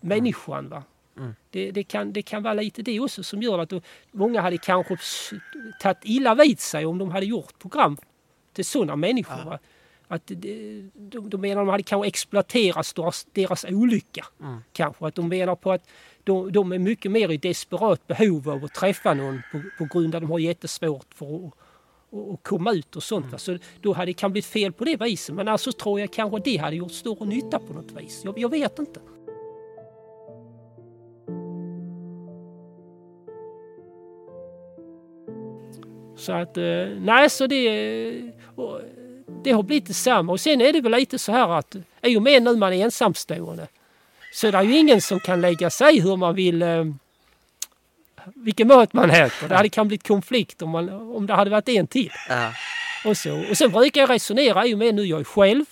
[0.00, 0.68] människan.
[0.68, 0.82] Va?
[1.16, 1.34] Mm.
[1.50, 3.80] Det, det, kan, det kan vara lite det också som gör att då,
[4.12, 4.96] många hade kanske
[5.80, 7.96] tagit illa vid sig om de hade gjort program
[8.52, 9.42] till sådana människor.
[9.44, 9.58] Ja.
[10.08, 10.90] Att de,
[11.30, 14.26] de menar de hade kanske exploaterat deras, deras olycka.
[14.40, 14.58] Mm.
[14.72, 15.88] Kanske att de menar på att
[16.24, 20.14] de, de är mycket mer i desperat behov av att träffa någon på, på grund
[20.14, 21.52] av att de har jättesvårt för att,
[22.12, 23.32] att, att komma ut och sånt.
[23.32, 23.38] Va?
[23.38, 25.34] Så då hade det kan blivit fel på det viset.
[25.34, 28.22] Men alltså tror jag kanske det hade gjort större nytta på något vis.
[28.24, 29.00] Jag, jag vet inte.
[36.16, 38.80] Så att, eh, nej så det, och
[39.44, 40.32] det har blivit detsamma.
[40.32, 42.84] Och sen är det väl lite så här att i och med nu man är
[42.84, 43.66] ensamstående
[44.32, 46.84] så är det ju ingen som kan lägga sig hur man vill eh,
[48.34, 49.48] vilken mat man äter.
[49.48, 52.12] Det hade kan blivit konflikt om, man, om det hade varit en till.
[52.28, 52.52] Ja.
[53.04, 53.50] Och, så.
[53.50, 55.64] och sen brukar jag resonera i och med nu jag är själv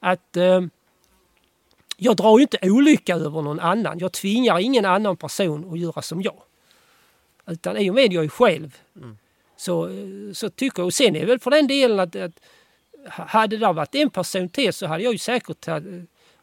[0.00, 0.60] att eh,
[1.96, 3.98] jag drar ju inte olycka över någon annan.
[3.98, 6.42] Jag tvingar ingen annan person att göra som jag.
[7.46, 9.18] Utan i och med jag är själv Mm.
[9.56, 9.90] så,
[10.34, 12.40] så tycker jag, och sen är det väl för den delen att, att
[13.10, 15.68] hade det varit en person till så hade jag ju säkert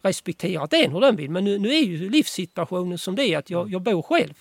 [0.01, 1.29] respekterat den hur den vill.
[1.31, 4.33] Men nu, nu är ju livssituationen som det är att jag, jag bor själv.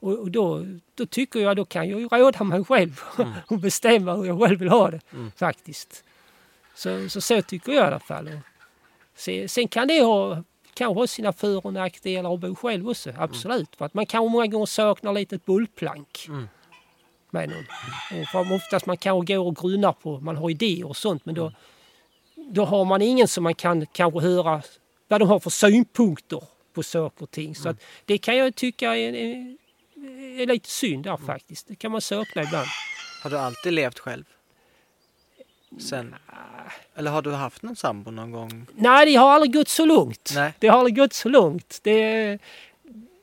[0.00, 3.00] Och, och då, då tycker jag då kan jag ju råda mig själv
[3.46, 5.32] och bestämma hur jag själv vill ha det Mm.
[5.36, 6.04] faktiskt.
[6.74, 8.26] Så, så så tycker jag i alla fall.
[8.28, 10.42] Och se, sen kan det ha
[10.74, 13.76] kanske ha sina för och nackdelar att bo själv också, absolut.
[13.76, 16.48] För att man kanske många gånger saknar lite ett bollplank Mm.
[17.36, 17.66] Med någon.
[18.20, 21.34] Och för oftast man kanske går och grunnar på, man har idéer och sånt men
[21.34, 21.52] då,
[22.34, 24.62] då har man ingen som man kan kanske höra
[25.08, 26.42] vad de har för synpunkter
[26.74, 27.54] på saker och ting.
[27.54, 29.56] Så att det kan jag tycka är, är,
[30.40, 31.68] är lite synd där faktiskt.
[31.68, 32.68] Det kan man sakna ibland.
[33.22, 34.24] Har du alltid levt själv?
[35.78, 36.14] Sen?
[36.94, 38.66] Eller har du haft någon sambo någon gång?
[38.74, 40.32] Nej, det har aldrig gått så långt.
[40.34, 40.52] Nej.
[40.58, 41.80] Det har aldrig gått så långt.
[41.82, 42.38] Det,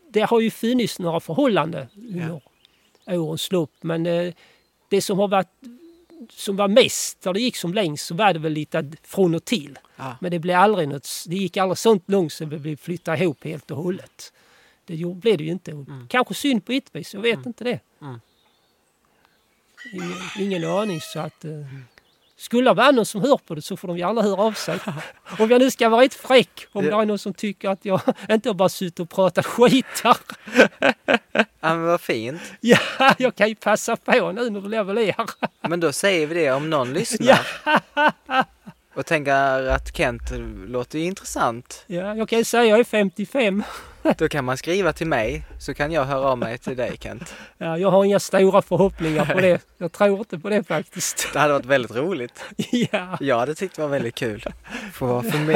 [0.09, 2.41] det har ju funnits några förhållanden under
[3.07, 3.73] årens lopp.
[3.81, 4.33] Men eh,
[4.89, 5.47] det som har varit
[6.29, 9.45] som var mest, där det gick som längst, så var det väl lite från och
[9.45, 9.79] till.
[9.95, 10.17] Ja.
[10.21, 13.43] Men det blev aldrig något, det gick aldrig sånt långt så vi blev flytta ihop
[13.43, 14.33] helt och hållet.
[14.85, 15.73] Det blev det ju inte.
[15.73, 17.79] Och Kanske synd på ett vis, jag vet inte det.
[18.01, 18.19] Mm.
[19.93, 21.45] Ingen, ingen aning så att...
[21.45, 21.51] Eh,
[22.35, 24.79] skulle det vara någon som hör på det så får de gärna höra av sig.
[25.39, 26.91] Om jag nu ska vara lite fräck, om Ja.
[26.97, 30.17] det är någon som tycker att jag inte bara suttit och pratat skit här.
[31.63, 32.41] Ja, men vad fint.
[32.61, 32.77] Ja,
[33.17, 35.29] jag kan ju passa på nu när du levererar.
[35.67, 37.39] Men då säger vi det om någon lyssnar.
[38.95, 40.21] Och tänker att Kent
[40.67, 41.83] låter ju intressant.
[41.87, 43.63] Ja, jag kan ju säga jag är 55.
[44.17, 47.33] Då kan man skriva till mig så kan jag höra av mig till dig Kent.
[47.57, 49.61] Ja, jag har inga stora förhoppningar på det.
[49.77, 51.29] Jag tror inte på det faktiskt.
[51.33, 52.43] Det hade varit väldigt roligt.
[52.91, 54.43] Ja, Jag hade tyckt det var väldigt kul.
[54.93, 55.55] Få vara för mig.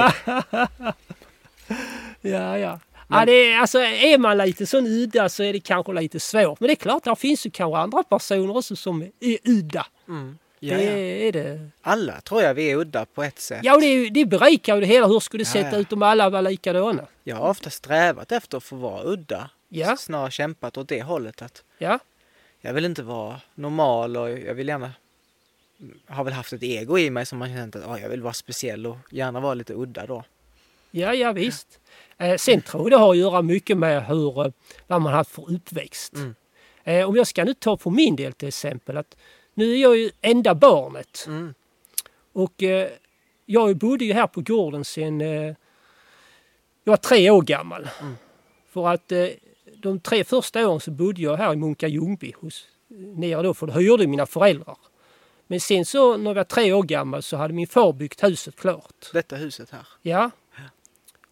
[2.21, 2.79] ja, ja.
[3.07, 6.19] Men- Ja, det är, alltså, är man lite sån udda så är det kanske lite
[6.19, 6.59] svårt.
[6.59, 9.85] Men det är klart, det finns ju kanske andra personer också som är udda.
[10.07, 10.37] Mm.
[10.59, 10.91] Ja, det ja.
[11.27, 11.69] är det.
[11.81, 13.59] Alla tror jag vi är udda på ett sätt.
[13.63, 15.07] Ja, och det, det berikar ju det hela.
[15.07, 17.05] Hur skulle det Ja, sett ut om alla var likadana?
[17.23, 19.49] Jag har ofta strävat efter att få vara udda.
[19.69, 19.97] Ja.
[19.97, 21.99] Snarare kämpat åt det hållet att Ja,
[22.61, 24.91] jag vill inte vara normal och jag vill gärna
[26.07, 28.33] har väl haft ett ego i mig som har känt att ah, jag vill vara
[28.33, 30.23] speciell och gärna vara lite udda då.
[30.91, 31.79] Ja, ja visst.
[32.17, 34.51] Eh, sen tror jag det har att göra mycket med hur, eh,
[34.87, 36.13] vad man haft för uppväxt.
[36.15, 36.35] Mm.
[36.83, 39.17] Eh, om jag ska nu ta för min del till exempel att
[39.53, 41.53] nu är jag ju enda barnet Mm.
[42.33, 42.89] och eh,
[43.45, 45.55] jag bodde ju här på gården sen eh,
[46.83, 47.89] jag var tre år gammal.
[48.01, 48.15] Mm.
[48.69, 49.27] För att eh,
[49.75, 52.67] de tre första åren så bodde jag här i Munka Ljungby hos,
[53.15, 54.77] nere då för det hyrde mina föräldrar.
[55.47, 58.55] Men sen så när jag var tre år gammal så hade min far byggt huset
[58.55, 59.09] klart.
[59.13, 59.87] Detta huset här.
[60.01, 60.31] Ja.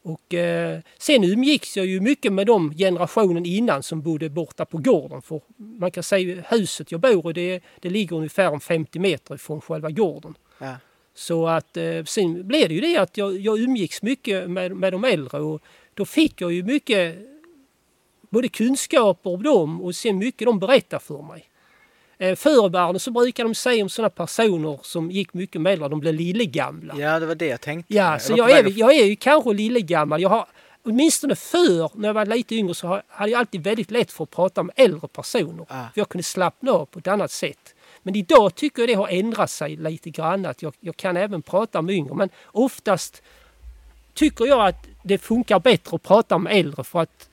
[0.05, 4.77] Och eh, sen umgicks jag ju mycket med de generationen innan som bodde borta på
[4.77, 5.21] gården.
[5.21, 9.35] För man kan säga huset jag bor i det, det ligger ungefär om 50 meter
[9.35, 10.37] ifrån själva gården.
[10.59, 10.75] Ja.
[11.13, 14.93] Så att eh, sen blev det ju det att jag, jag umgicks mycket med, med
[14.93, 15.61] de äldre och
[15.93, 17.17] då fick jag ju mycket
[18.29, 21.49] både kunskaper om dem och sen mycket de berättar för mig.
[22.17, 25.79] Eh, förr i världen så brukar de säga om sådana personer som gick mycket med
[25.79, 26.95] de blev lillegamla.
[26.97, 27.93] ja, det var det jag tänkte.
[27.93, 30.21] Ja, så jag på är, jag är ju kanske lillegammal.
[30.21, 30.47] Jag har,
[30.83, 34.31] åtminstone förr, när jag var lite yngre, så hade jag alltid väldigt lätt för att
[34.31, 35.65] prata med äldre personer.
[35.69, 35.83] Ah.
[35.93, 37.75] För jag kunde slappna av på ett annat sätt.
[38.03, 40.45] Men idag tycker jag det har ändrat sig lite grann.
[40.45, 42.15] Att jag, jag kan även prata med yngre.
[42.15, 43.21] Men oftast
[44.13, 47.29] tycker jag att det funkar bättre att prata med äldre för att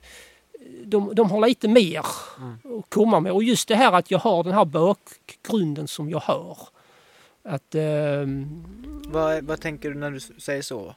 [0.85, 3.31] de, de har lite mer att komma med.
[3.31, 6.57] Och just det här att jag har den här bakgrunden som jag har.
[7.43, 7.75] Att...
[7.75, 8.63] ehm,
[9.07, 10.95] Vad, vad tänker du när du säger så?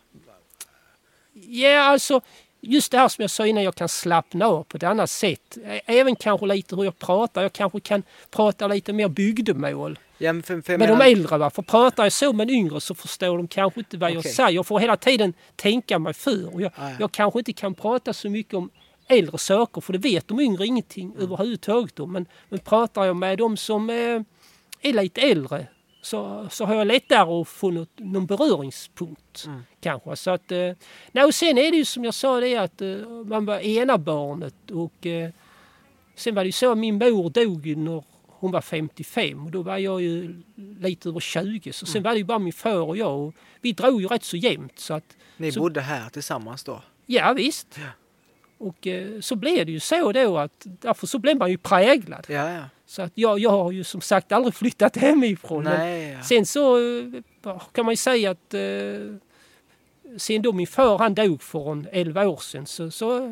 [1.32, 2.20] Ja, alltså
[2.61, 5.59] just det här som jag sa innan, jag kan slappna av på ett annat sätt.
[5.87, 7.43] Även kanske lite hur jag pratar.
[7.43, 11.11] Jag kanske kan prata lite mer bygdemål Ja, men för, för jag med menar, de
[11.12, 11.39] äldre.
[11.39, 11.51] Va?
[11.51, 14.32] För pratar jag så med en yngre så förstår de kanske inte vad jag Okej.
[14.32, 14.51] säger.
[14.51, 16.55] Jag får hela tiden tänka mig för.
[16.55, 16.97] Och jag, Ah, ja.
[17.01, 18.70] jag kanske inte kan prata så mycket om
[19.09, 21.22] äldre saker för det vet de yngre ingenting Mm.
[21.22, 22.12] överhuvudtaget om.
[22.12, 24.20] Men, men pratar jag med de som eh,
[24.82, 25.66] är lite äldre
[26.02, 29.44] så, så har jag lättare att få något, någon beröringspunkt.
[29.46, 29.62] Mm.
[29.80, 30.16] Kanske.
[30.16, 30.72] Så att, eh,
[31.12, 32.96] nej, och sen är det ju som jag sa det att eh,
[33.26, 35.07] man var ena barnet och
[36.14, 39.62] sen var det ju så att min mor dog när hon var 55 och då
[39.62, 40.42] var jag ju
[40.80, 43.72] lite över 20 så sen var det ju bara min far och jag och vi
[43.72, 46.82] drog ju rätt så jämnt så att ni så- bodde här tillsammans då?
[47.07, 47.78] ja visst.
[48.59, 52.26] Och eh, så blev det ju så då att därför så blev man ju präglad.
[52.28, 52.62] Ja, ja.
[52.86, 55.64] Så att jag, jag har ju som sagt aldrig flyttat hemifrån.
[55.64, 56.22] Nej, ja.
[56.22, 58.61] Sen så eh, kan man ju säga att eh,
[60.16, 63.30] sen då min far han dog för en 11 år sedan så, så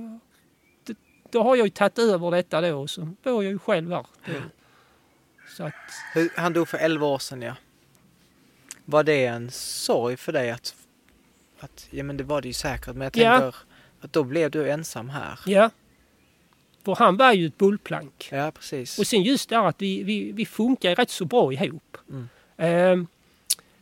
[1.31, 4.07] då har jag ju tagit över detta då och så bor jag ju själv här.
[5.57, 5.75] Så att,
[6.37, 7.55] Han dog för 11 år sedan, ja.
[8.85, 10.75] Var det en sorg för dig att...
[11.61, 13.53] att ja, men det var det ju säkert, men jag Ja.
[14.05, 15.39] Att då blev du ensam här.
[15.47, 15.71] ja.
[16.85, 18.29] För han var ju ett bullplank.
[18.33, 18.99] Ja, precis.
[18.99, 21.97] Och sen just det här att vi, vi, vi funkar rätt så bra ihop.
[22.11, 22.29] Mm.
[22.57, 23.07] Eh,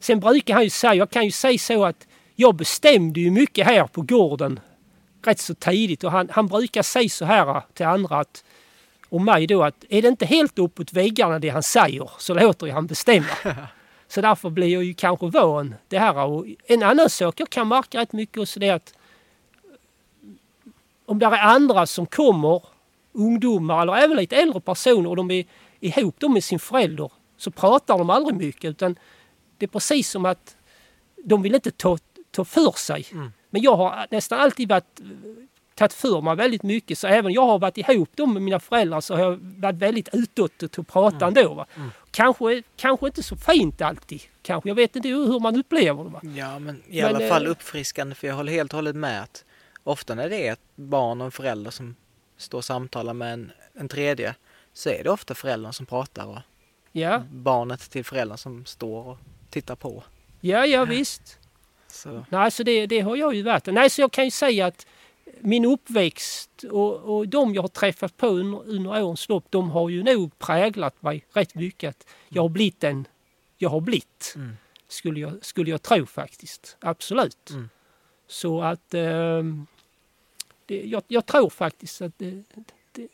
[0.01, 3.67] sen brukar han ju säga, jag kan ju säga så att jag bestämde ju mycket
[3.67, 4.61] här på gården
[5.25, 8.45] rätt så tidigt och han, han brukar säga så här till andra att
[9.09, 12.67] och mig då att är det inte helt uppåt väggarna det han säger så låter
[12.67, 13.27] jag han bestämma.
[14.09, 16.17] så därför blir jag ju kanske van det här.
[16.17, 18.95] Och en annan sak jag kan märka rätt mycket också det är att
[21.13, 22.63] om det är andra som kommer,
[23.13, 25.45] ungdomar eller även lite äldre personer och de är
[25.81, 28.99] ihop då med sin förälder så pratar de aldrig mycket utan
[29.59, 30.57] det är precis som att
[31.25, 31.99] de vill inte ta,
[32.31, 33.07] ta för sig.
[33.13, 33.33] Mm.
[33.51, 35.01] Men jag har nästan alltid varit
[35.75, 39.01] tagit för mig väldigt mycket så även jag har varit ihop då med mina föräldrar
[39.01, 41.55] så har jag varit väldigt utåt och prata ändå.
[41.55, 41.67] Va?
[41.77, 41.91] Mm.
[42.11, 44.21] Kanske, kanske inte så fint alltid.
[44.43, 46.11] Kanske, jag vet inte hur hur man upplever det.
[46.11, 46.21] Va?
[46.37, 49.23] Ja, men i Men, alla fall eh, uppfriskande för jag håller helt och hållet med
[49.23, 49.45] att
[49.85, 51.97] ofta när det är ett barn och en förälder som
[52.37, 54.35] står och samtalar med en, en tredje
[54.73, 56.39] så är det ofta föräldern som pratar och
[56.95, 59.19] Ja, barnet till föräldern som står och
[59.51, 60.05] tittar på.
[60.41, 61.39] ja, ja visst.
[61.89, 63.67] Så, Nej, så det, det har jag ju varit.
[63.67, 64.87] Nej, så jag kan ju säga att
[65.41, 69.89] min uppväxt och, och de jag har träffat på under, under årens lopp, de har
[69.89, 72.07] ju nog präglat mig rätt mycket.
[72.29, 73.07] Jag har blivit den
[73.59, 74.57] jag har blivit, mm.
[74.89, 76.77] skulle jag, skulle jag tro faktiskt.
[76.81, 77.51] Absolut.
[77.51, 77.69] Mm.
[78.33, 79.67] Så att ehm,
[80.67, 82.43] det, jag, jag tror faktiskt att det,
[82.93, 83.09] det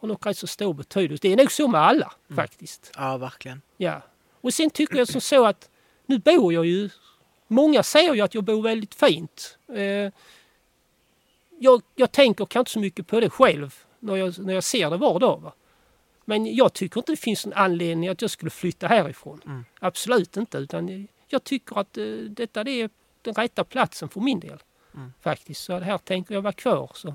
[0.00, 1.20] har nog rätt så stor betydelse.
[1.28, 2.36] Det är nog så med alla Mm.
[2.36, 2.92] faktiskt.
[2.96, 3.62] Ja, verkligen.
[3.76, 4.02] Ja.
[4.40, 5.70] Och sen tycker jag som så att
[6.06, 6.90] nu bor jag ju...
[7.48, 9.58] Många säger ju att jag bor väldigt fint.
[9.74, 10.12] Eh,
[11.58, 14.90] jag, jag tänker kanske inte så mycket på det själv när jag, när jag ser
[14.90, 15.40] det var dag.
[15.40, 15.52] Va?
[16.24, 19.40] Men jag tycker inte det finns en anledning att jag skulle flytta härifrån.
[19.46, 19.64] Mm.
[19.80, 20.58] Absolut inte.
[20.58, 22.90] Utan jag tycker att eh, detta det är
[23.22, 24.58] den rätta platsen för min del.
[24.94, 25.12] Mm.
[25.20, 25.62] Faktiskt.
[25.64, 26.90] Så här tänker jag vara kvar.
[26.94, 27.14] Så.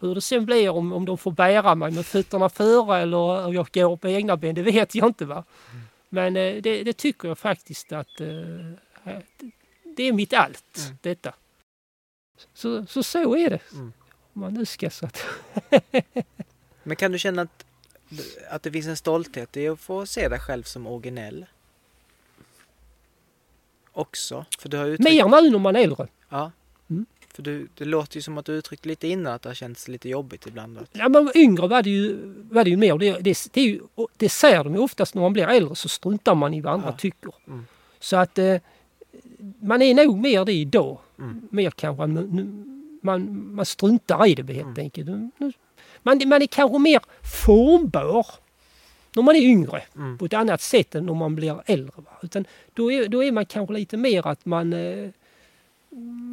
[0.00, 3.16] Hur det sen blir om, om de får bära mig med fötterna före eller
[3.46, 5.24] om jag går på egna ben, det vet jag inte.
[5.24, 5.44] va.
[6.08, 8.26] Men eh, det, det tycker jag faktiskt att eh,
[9.96, 10.98] det är mitt allt, Mm.
[11.02, 11.34] detta.
[12.54, 13.60] Så, så så är det.
[13.72, 13.92] Mm.
[14.32, 15.24] Om man nu ska så att...
[16.82, 17.64] Men kan du känna att,
[18.50, 21.46] att det finns en stolthet i att få se dig själv som originell?
[23.96, 24.44] Också?
[24.58, 25.10] För du har uttryckt...
[25.10, 26.06] Mer nu när man är äldre.
[26.28, 26.50] Ja.
[26.90, 27.06] Mm.
[27.34, 29.88] För du, det låter ju som att du uttryckte lite innan att det har känts
[29.88, 30.78] lite jobbigt ibland.
[30.78, 32.18] Att, Ja, men yngre var det ju,
[32.50, 32.98] var det ju mer.
[32.98, 33.80] Det, det, det, är ju,
[34.16, 36.88] det ser de ju oftast när man blir äldre så struntar man i vad andra
[36.88, 36.96] Ja.
[36.96, 37.32] tycker.
[37.46, 37.66] Mm.
[38.00, 38.56] Så att eh,
[39.60, 40.98] man är nog mer det idag.
[41.18, 41.48] Mm.
[41.50, 42.64] Mer kanske nu-
[43.02, 44.78] man, man struntar i det helt Mm.
[44.78, 45.08] enkelt.
[46.02, 48.26] Man, man är kanske mer formbar
[49.16, 50.18] när man är yngre mm.
[50.18, 51.92] på ett annat sätt än när man blir äldre.
[51.96, 52.10] Va?
[52.22, 52.44] Utan
[52.74, 55.08] då, är, då är man kanske lite mer att man, eh,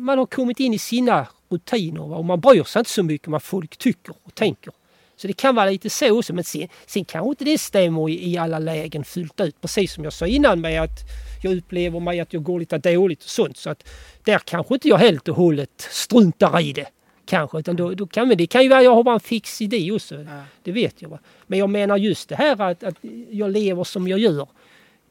[0.06, 2.16] man har kommit in i sina rutiner va?
[2.16, 4.74] och man bryr sig inte så mycket vad folk tycker och tänker.
[5.16, 8.32] Så det kan vara lite så också, men sen, sen kanske inte det stämmer i,
[8.32, 9.62] i alla lägen fullt ut.
[9.62, 11.00] Precis som jag sa innan med att
[11.44, 13.58] jag upplever mig att jag går lite dåligt och sånt.
[13.58, 13.90] Så att
[14.24, 16.88] där kanske inte jag helt och hållet struntar i det.
[17.26, 19.62] Kanske, utan då, då kan, men det kan ju vara jag har bara en fix
[19.62, 20.16] idé också.
[20.16, 20.44] Ja.
[20.64, 21.10] Det vet jag.
[21.10, 21.20] Va?
[21.48, 22.96] Men jag menar just det här att, att
[23.30, 24.48] jag lever som jag gör.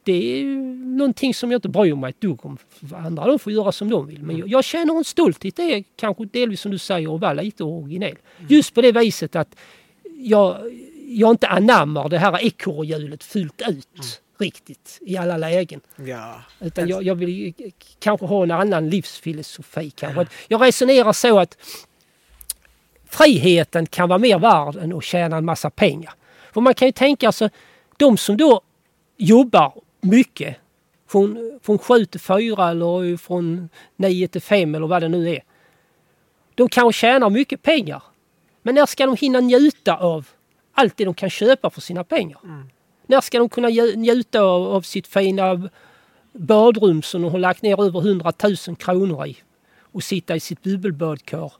[0.03, 2.57] Det är ju någonting som jag inte bryr mig ett dugg om.
[2.93, 4.23] Andra de får göra som de vill.
[4.23, 5.55] Men jag, jag känner en stolthet.
[5.55, 8.15] Det är kanske delvis som du säger att vara lite originell.
[8.49, 9.55] Just på det viset att
[10.17, 10.57] jag,
[11.07, 15.81] jag inte anammar det här ekorrhjulet fullt ut riktigt i alla lägen.
[15.95, 16.41] Ja.
[16.59, 17.53] Utan jag, jag vill
[17.99, 19.89] kanske ha en annan livsfilosofi.
[19.89, 20.27] Kanske.
[20.47, 21.57] Jag resonerar så att
[23.13, 26.13] friheten kan vara mer värd än att tjäna en massa pengar.
[26.53, 27.49] För man kan ju tänka sig,
[27.97, 28.61] de som då
[29.17, 30.55] jobbar mycket
[31.07, 35.43] från, från 7 till 4 eller från 9 till 5 eller vad det nu är.
[36.55, 38.03] De kanske tjänar mycket pengar.
[38.61, 40.27] Men när ska de hinna njuta av
[40.73, 42.39] allt det de kan köpa för sina pengar?
[42.43, 42.69] Mm.
[43.07, 45.69] När ska de kunna nju- njuta av, av sitt fina
[46.33, 48.33] badrum som de har lagt ner över 100
[48.67, 49.37] 000 kronor i
[49.79, 51.51] och sitta i sitt bubbelbadkar?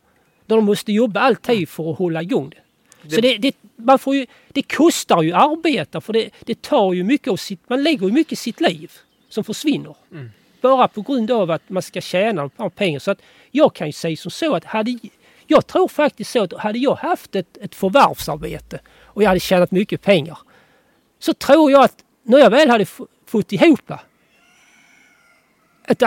[0.45, 2.63] De måste jobba alltid för att hålla igång det.
[3.09, 7.03] Så det, det, man får ju, det kostar ju arbeta för det, det tar ju
[7.03, 8.91] mycket av sitt, man lägger ju mycket i sitt liv
[9.29, 9.95] som försvinner.
[10.11, 10.31] Mm.
[10.61, 12.99] Bara på grund av att man ska tjäna pengarna.
[12.99, 13.21] Så att
[13.51, 14.99] jag kan ju säga som så att hade,
[15.47, 19.71] jag tror faktiskt så att hade jag haft ett, ett förvärvsarbete och jag hade tjänat
[19.71, 20.37] mycket pengar
[21.19, 22.85] så tror jag att när jag väl hade
[23.25, 23.91] fått ihop
[25.87, 26.03] ett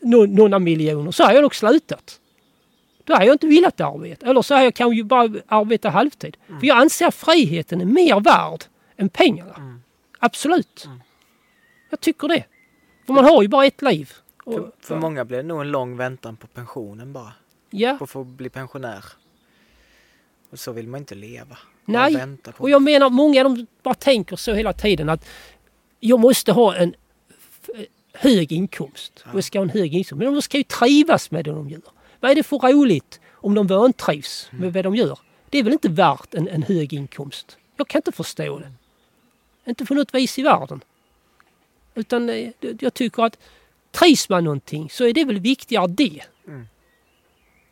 [0.00, 2.20] några miljoner så hade jag nog slutat.
[3.04, 4.26] Då hade jag inte velat arbeta.
[4.26, 6.36] Eller så hade jag kanske bara arbeta halvtid.
[6.46, 8.64] För jag anser att friheten är mer värd
[8.96, 9.54] än pengarna.
[9.56, 9.82] Mm.
[10.18, 10.88] Absolut.
[11.90, 12.44] Jag tycker det.
[13.06, 14.12] För man har ju bara ett liv.
[14.44, 17.32] Och- För, för många blir det nog en lång väntan på pensionen bara.
[17.70, 19.04] Ja, På att få bli pensionär.
[20.50, 21.58] Och så vill man inte leva.
[21.84, 22.12] Nej,
[22.62, 25.26] och jag menar många de bara tänker så hela tiden att
[26.00, 26.94] jag måste ha en
[28.12, 29.24] hög inkomst.
[29.30, 30.12] Och jag ska ha en hög inkomst.
[30.24, 31.80] Men de ska ju trivas med det de gör.
[32.22, 35.18] Vad är det för roligt om de vantrivs med vad de gör?
[35.50, 37.56] Det är väl inte värt en, en hög inkomst?
[37.76, 38.72] Jag kan inte förstå det.
[39.70, 40.80] Inte på något vis i världen.
[41.94, 42.50] Utan eh,
[42.80, 43.38] jag tycker att
[43.90, 46.20] trivs man någonting så är det väl viktigare det.
[46.46, 46.66] Mm.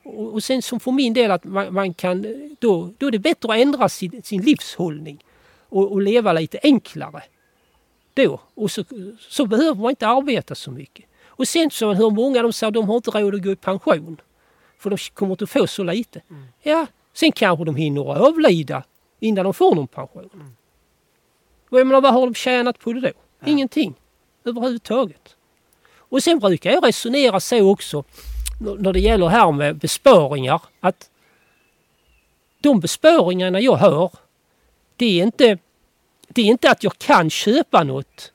[0.03, 3.11] Och, och sen som för min del att man, man kan, eh, då, då är
[3.11, 5.25] det bättre att ändra sin, sin livshållning
[5.69, 7.23] och, och leva lite enklare.
[8.15, 8.41] Då.
[8.55, 8.85] Och så,
[9.19, 11.05] så behöver man inte arbeta så mycket.
[11.27, 13.57] Och sen så hör många de säger att de har inte råd att gå i
[13.57, 14.21] pension.
[14.81, 16.23] För de kommer inte att få så lite.
[16.31, 16.45] Mm.
[16.63, 18.85] Ja, sen kanske de hinner avlida
[19.21, 20.31] innan de får någon pension.
[20.35, 20.57] Mm.
[21.71, 23.09] Och jag menar, vad har de tjänat på det då?
[23.09, 23.47] Ja.
[23.47, 23.95] Ingenting
[24.45, 25.37] överhuvudtaget.
[25.93, 28.05] Och sen brukar jag resonera så också
[28.61, 31.11] när det gäller här med besparingar att
[32.61, 34.11] de besparingarna jag hör
[34.97, 35.59] det är inte,
[36.29, 38.33] det är inte att jag kan köpa något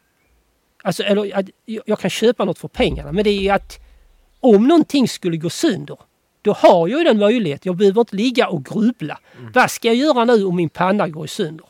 [0.84, 3.80] Alltså, eller att jag jag kan köpa något för pengarna men det är att
[4.40, 5.98] om någonting skulle gå sönder
[6.46, 7.70] då har jag ju den möjligheten.
[7.70, 9.20] Jag behöver inte ligga och grubbla.
[9.54, 11.66] Vad ska jag göra nu om min panna går sönder?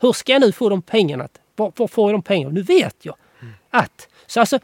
[0.00, 1.28] Hur ska jag nu få de pengarna?
[1.56, 2.54] Var, var får jag de pengarna?
[2.54, 3.16] Nu vet jag
[3.70, 4.08] att...
[4.26, 4.58] Så alltså,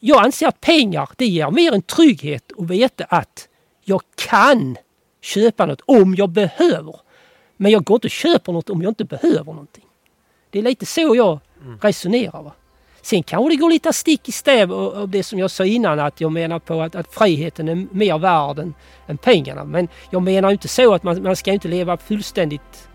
[0.00, 3.48] jag anser att pengar det ger mer en trygghet att veta att
[3.84, 4.76] jag kan
[5.20, 6.96] köpa något om jag behöver.
[7.56, 9.86] Men jag går inte och köper något om jag inte behöver någonting.
[10.50, 11.38] Det är lite så jag
[11.80, 12.42] resonerar.
[12.42, 12.52] Va?
[13.02, 16.20] Sen kanske det går lite stick i stäv av det som jag sa innan att
[16.20, 18.74] jag menar på att, att friheten är mer värd än,
[19.06, 19.64] än pengarna.
[19.64, 22.88] Men jag menar inte så att man, man ska inte leva fullständigt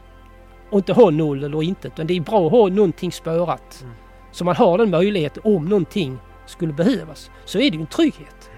[0.70, 1.88] och inte ha noll eller inte.
[1.88, 3.80] Utan det är bra att ha någonting sparat.
[3.82, 3.94] Mm.
[4.32, 7.32] Så man har den möjligheten om någonting skulle behövas.
[7.46, 8.50] Så är det ju en trygghet.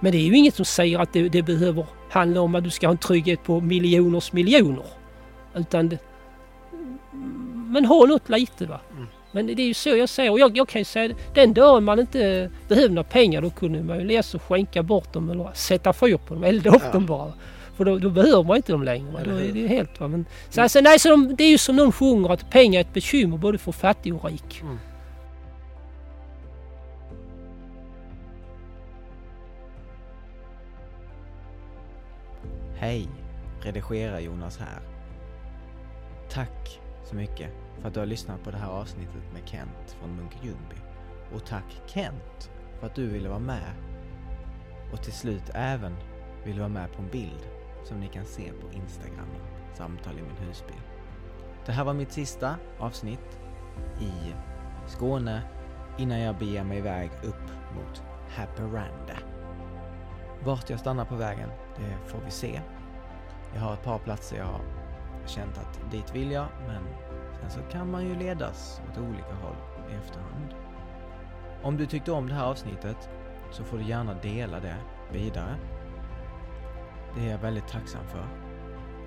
[0.00, 2.70] Men det är ju inget som säger att det, det behöver handla om att du
[2.70, 4.86] ska ha en trygghet på miljoners miljoner.
[5.54, 5.98] Utan det,
[7.54, 8.80] Men ha något lite va.
[8.92, 9.06] Mm.
[9.32, 10.30] Men det är ju så jag säger.
[10.30, 13.82] Och jag, jag kan ju säga den dagen man inte behöver några pengar då kunde
[13.82, 16.92] man ju läsa och skänka bort dem eller sätta fyr på dem, elda upp Ja.
[16.92, 17.32] dem bara.
[17.76, 19.10] För då, då behöver man inte dem längre.
[19.12, 19.20] Va?
[19.24, 20.08] Då är det helt va.
[20.08, 22.84] Men, så alltså, nej, så de, det är ju som någon sjunger att pengar är
[22.84, 24.60] ett bekymmer både för fattig och rik.
[24.62, 24.78] Mm.
[32.76, 33.08] Hej!
[33.62, 34.80] Redigera Jonas här.
[36.30, 37.50] Tack så mycket
[37.80, 40.76] för att du har lyssnat på det här avsnittet med Kent från Munke-Ljungby.
[41.34, 42.50] Och tack Kent
[42.80, 43.72] för att du ville vara med.
[44.92, 45.96] Och till slut även
[46.44, 47.48] ville vara med på en bild
[47.84, 49.28] som ni kan se på Instagram,
[49.74, 50.80] Samtal i min husbil.
[51.66, 53.38] Det här var mitt sista avsnitt
[54.00, 54.34] i
[54.86, 55.42] Skåne
[55.98, 59.18] innan jag beger mig iväg upp mot Haparanda.
[60.44, 62.60] Vart jag stannar på vägen, det får vi se.
[63.54, 64.60] Jag har ett par platser jag har
[65.28, 66.82] känt att dit vill jag, men
[67.40, 69.56] sen så kan man ju ledas åt olika håll
[69.90, 70.54] i efterhand.
[71.62, 73.10] Om du tyckte om det här avsnittet
[73.50, 74.76] så får du gärna dela det
[75.12, 75.56] vidare.
[77.14, 78.28] Det är jag väldigt tacksam för.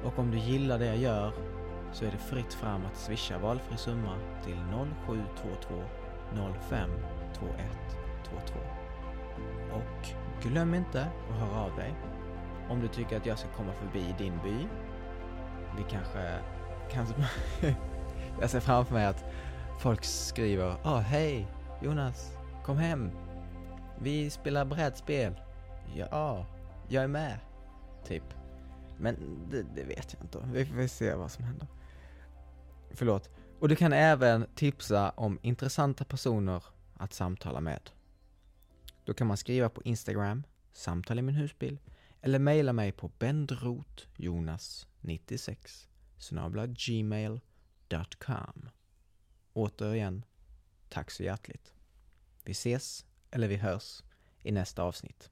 [0.04, 1.34] Och om du gillar det jag gör
[1.92, 4.58] så är det fritt fram att swisha valfri summa till
[5.06, 5.76] 0722
[6.70, 6.90] 05
[7.34, 8.60] 2122.
[9.74, 10.08] Och
[10.44, 11.96] glöm inte att höra av dig
[12.70, 14.68] om du tycker att jag ska komma förbi din by
[15.78, 16.40] vi kanske,
[16.92, 17.06] kan...
[18.42, 19.24] jag ser framför mig att
[19.80, 21.48] folk skriver ah oh, hej
[21.82, 23.12] Jonas, kom hem.
[24.00, 25.42] Vi spelar brädspel.
[25.96, 26.46] Ja,
[26.88, 27.40] jag är med.
[28.08, 28.24] Typ.
[28.98, 29.16] Men
[29.52, 30.40] det, det vet jag inte.
[30.54, 31.68] Vi får se vad som händer.
[32.92, 33.30] Förlåt.
[33.60, 36.64] Och du kan även tipsa om intressanta personer
[36.98, 37.90] att samtala med.
[39.06, 40.44] Då kan man skriva på Instagram,
[40.74, 41.80] samtal i min husbil,
[42.22, 48.70] eller mejla mig på bendrotjonas 96 snabla gmail.com.
[49.54, 50.26] Återigen,
[50.90, 51.74] tack så hjärtligt.
[52.44, 54.04] Vi ses, eller vi hörs,
[54.44, 55.32] i nästa avsnitt.